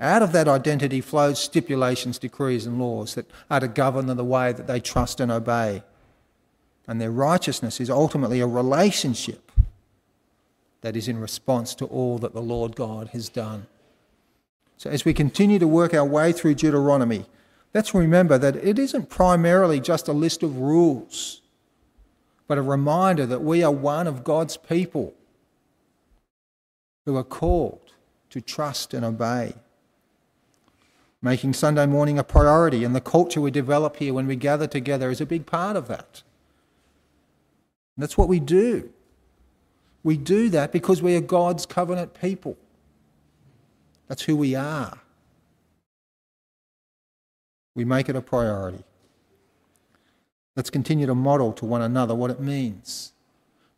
Out 0.00 0.22
of 0.22 0.32
that 0.32 0.48
identity 0.48 1.00
flows 1.00 1.38
stipulations, 1.38 2.18
decrees, 2.18 2.66
and 2.66 2.78
laws 2.78 3.14
that 3.14 3.30
are 3.50 3.60
to 3.60 3.68
govern 3.68 4.06
them 4.06 4.16
the 4.16 4.24
way 4.24 4.52
that 4.52 4.66
they 4.66 4.80
trust 4.80 5.20
and 5.20 5.30
obey. 5.30 5.82
And 6.88 7.00
their 7.00 7.10
righteousness 7.10 7.80
is 7.80 7.90
ultimately 7.90 8.40
a 8.40 8.46
relationship 8.46 9.52
that 10.80 10.96
is 10.96 11.08
in 11.08 11.18
response 11.18 11.74
to 11.76 11.84
all 11.86 12.18
that 12.18 12.34
the 12.34 12.42
Lord 12.42 12.76
God 12.76 13.08
has 13.08 13.28
done. 13.28 13.66
So, 14.76 14.90
as 14.90 15.04
we 15.04 15.14
continue 15.14 15.58
to 15.58 15.66
work 15.66 15.94
our 15.94 16.04
way 16.04 16.32
through 16.32 16.54
Deuteronomy, 16.54 17.24
let's 17.74 17.94
remember 17.94 18.36
that 18.38 18.56
it 18.56 18.78
isn't 18.78 19.08
primarily 19.08 19.80
just 19.80 20.06
a 20.06 20.12
list 20.12 20.42
of 20.42 20.58
rules, 20.58 21.40
but 22.46 22.58
a 22.58 22.62
reminder 22.62 23.24
that 23.26 23.42
we 23.42 23.62
are 23.62 23.72
one 23.72 24.06
of 24.06 24.22
God's 24.22 24.58
people 24.58 25.14
who 27.06 27.16
are 27.16 27.24
called 27.24 27.94
to 28.30 28.40
trust 28.40 28.92
and 28.92 29.04
obey. 29.04 29.54
Making 31.22 31.54
Sunday 31.54 31.86
morning 31.86 32.18
a 32.18 32.24
priority 32.24 32.84
and 32.84 32.94
the 32.94 33.00
culture 33.00 33.40
we 33.40 33.50
develop 33.50 33.96
here 33.96 34.12
when 34.12 34.26
we 34.26 34.36
gather 34.36 34.66
together 34.66 35.10
is 35.10 35.20
a 35.20 35.26
big 35.26 35.46
part 35.46 35.76
of 35.76 35.88
that. 35.88 36.22
And 37.96 38.02
that's 38.02 38.18
what 38.18 38.28
we 38.28 38.40
do. 38.40 38.90
We 40.02 40.16
do 40.16 40.50
that 40.50 40.72
because 40.72 41.00
we 41.00 41.16
are 41.16 41.20
God's 41.20 41.64
covenant 41.64 42.20
people. 42.20 42.56
That's 44.08 44.22
who 44.22 44.36
we 44.36 44.54
are. 44.54 44.98
We 47.74 47.84
make 47.84 48.08
it 48.08 48.16
a 48.16 48.20
priority. 48.20 48.84
Let's 50.54 50.70
continue 50.70 51.06
to 51.06 51.14
model 51.14 51.52
to 51.54 51.64
one 51.64 51.82
another 51.82 52.14
what 52.14 52.30
it 52.30 52.40
means 52.40 53.12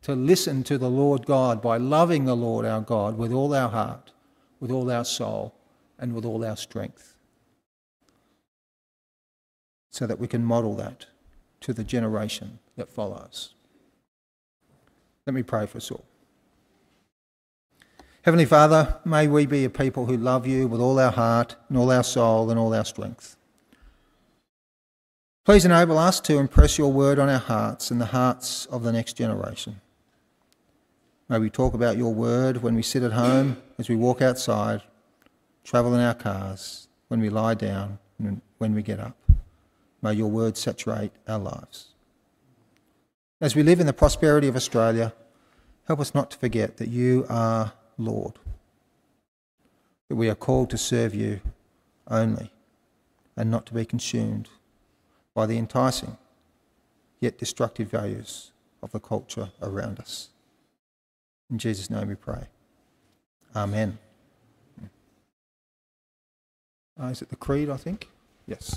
to 0.09 0.15
listen 0.15 0.63
to 0.63 0.77
the 0.77 0.89
Lord 0.89 1.25
God 1.25 1.61
by 1.61 1.77
loving 1.77 2.25
the 2.25 2.35
Lord 2.35 2.65
our 2.65 2.81
God 2.81 3.17
with 3.17 3.31
all 3.31 3.53
our 3.53 3.69
heart, 3.69 4.11
with 4.59 4.71
all 4.71 4.89
our 4.91 5.05
soul, 5.05 5.53
and 5.99 6.13
with 6.15 6.25
all 6.25 6.43
our 6.43 6.57
strength. 6.57 7.15
So 9.91 10.07
that 10.07 10.19
we 10.19 10.27
can 10.27 10.43
model 10.43 10.75
that 10.75 11.05
to 11.61 11.73
the 11.73 11.83
generation 11.83 12.59
that 12.75 12.89
follows. 12.89 13.53
Let 15.27 15.33
me 15.33 15.43
pray 15.43 15.67
for 15.67 15.77
us 15.77 15.91
all. 15.91 16.05
Heavenly 18.23 18.45
Father, 18.45 18.97
may 19.05 19.27
we 19.27 19.45
be 19.45 19.63
a 19.65 19.69
people 19.69 20.07
who 20.07 20.17
love 20.17 20.47
you 20.47 20.67
with 20.67 20.81
all 20.81 20.99
our 20.99 21.11
heart 21.11 21.55
and 21.69 21.77
all 21.77 21.91
our 21.91 22.03
soul 22.03 22.49
and 22.49 22.59
all 22.59 22.73
our 22.73 22.85
strength. 22.85 23.35
Please 25.45 25.65
enable 25.65 25.97
us 25.97 26.19
to 26.21 26.37
impress 26.37 26.77
your 26.77 26.91
word 26.91 27.19
on 27.19 27.29
our 27.29 27.39
hearts 27.39 27.91
and 27.91 28.01
the 28.01 28.07
hearts 28.07 28.65
of 28.67 28.83
the 28.83 28.91
next 28.91 29.13
generation. 29.13 29.81
May 31.29 31.37
we 31.37 31.51
talk 31.51 31.75
about 31.75 31.95
your 31.95 32.11
word 32.11 32.63
when 32.63 32.73
we 32.73 32.81
sit 32.81 33.03
at 33.03 33.11
home, 33.11 33.61
as 33.77 33.87
we 33.87 33.95
walk 33.95 34.19
outside, 34.19 34.81
travel 35.63 35.93
in 35.93 36.01
our 36.01 36.15
cars, 36.15 36.87
when 37.07 37.19
we 37.19 37.29
lie 37.29 37.53
down, 37.53 37.99
and 38.17 38.41
when 38.57 38.73
we 38.73 38.81
get 38.81 38.99
up. 38.99 39.15
May 40.01 40.13
your 40.13 40.27
word 40.27 40.57
saturate 40.57 41.11
our 41.27 41.37
lives. 41.37 41.89
As 43.39 43.55
we 43.55 43.61
live 43.61 43.79
in 43.79 43.85
the 43.85 43.93
prosperity 43.93 44.47
of 44.47 44.55
Australia, 44.55 45.13
help 45.85 45.99
us 45.99 46.15
not 46.15 46.31
to 46.31 46.37
forget 46.37 46.77
that 46.77 46.89
you 46.89 47.27
are 47.29 47.73
Lord, 47.99 48.39
that 50.07 50.15
we 50.15 50.29
are 50.29 50.35
called 50.35 50.71
to 50.71 50.79
serve 50.79 51.13
you 51.13 51.41
only 52.07 52.51
and 53.37 53.51
not 53.51 53.67
to 53.67 53.75
be 53.75 53.85
consumed 53.85 54.49
by 55.35 55.45
the 55.45 55.59
enticing 55.59 56.17
yet 57.19 57.37
destructive 57.37 57.87
values 57.91 58.51
of 58.81 58.91
the 58.91 58.99
culture 58.99 59.51
around 59.61 59.99
us. 59.99 60.29
In 61.49 61.57
Jesus' 61.57 61.89
name 61.89 62.07
we 62.07 62.15
pray. 62.15 62.47
Amen. 63.55 63.97
Uh, 67.01 67.07
is 67.07 67.21
it 67.21 67.29
the 67.29 67.35
Creed, 67.35 67.69
I 67.69 67.77
think? 67.77 68.09
Yes. 68.45 68.67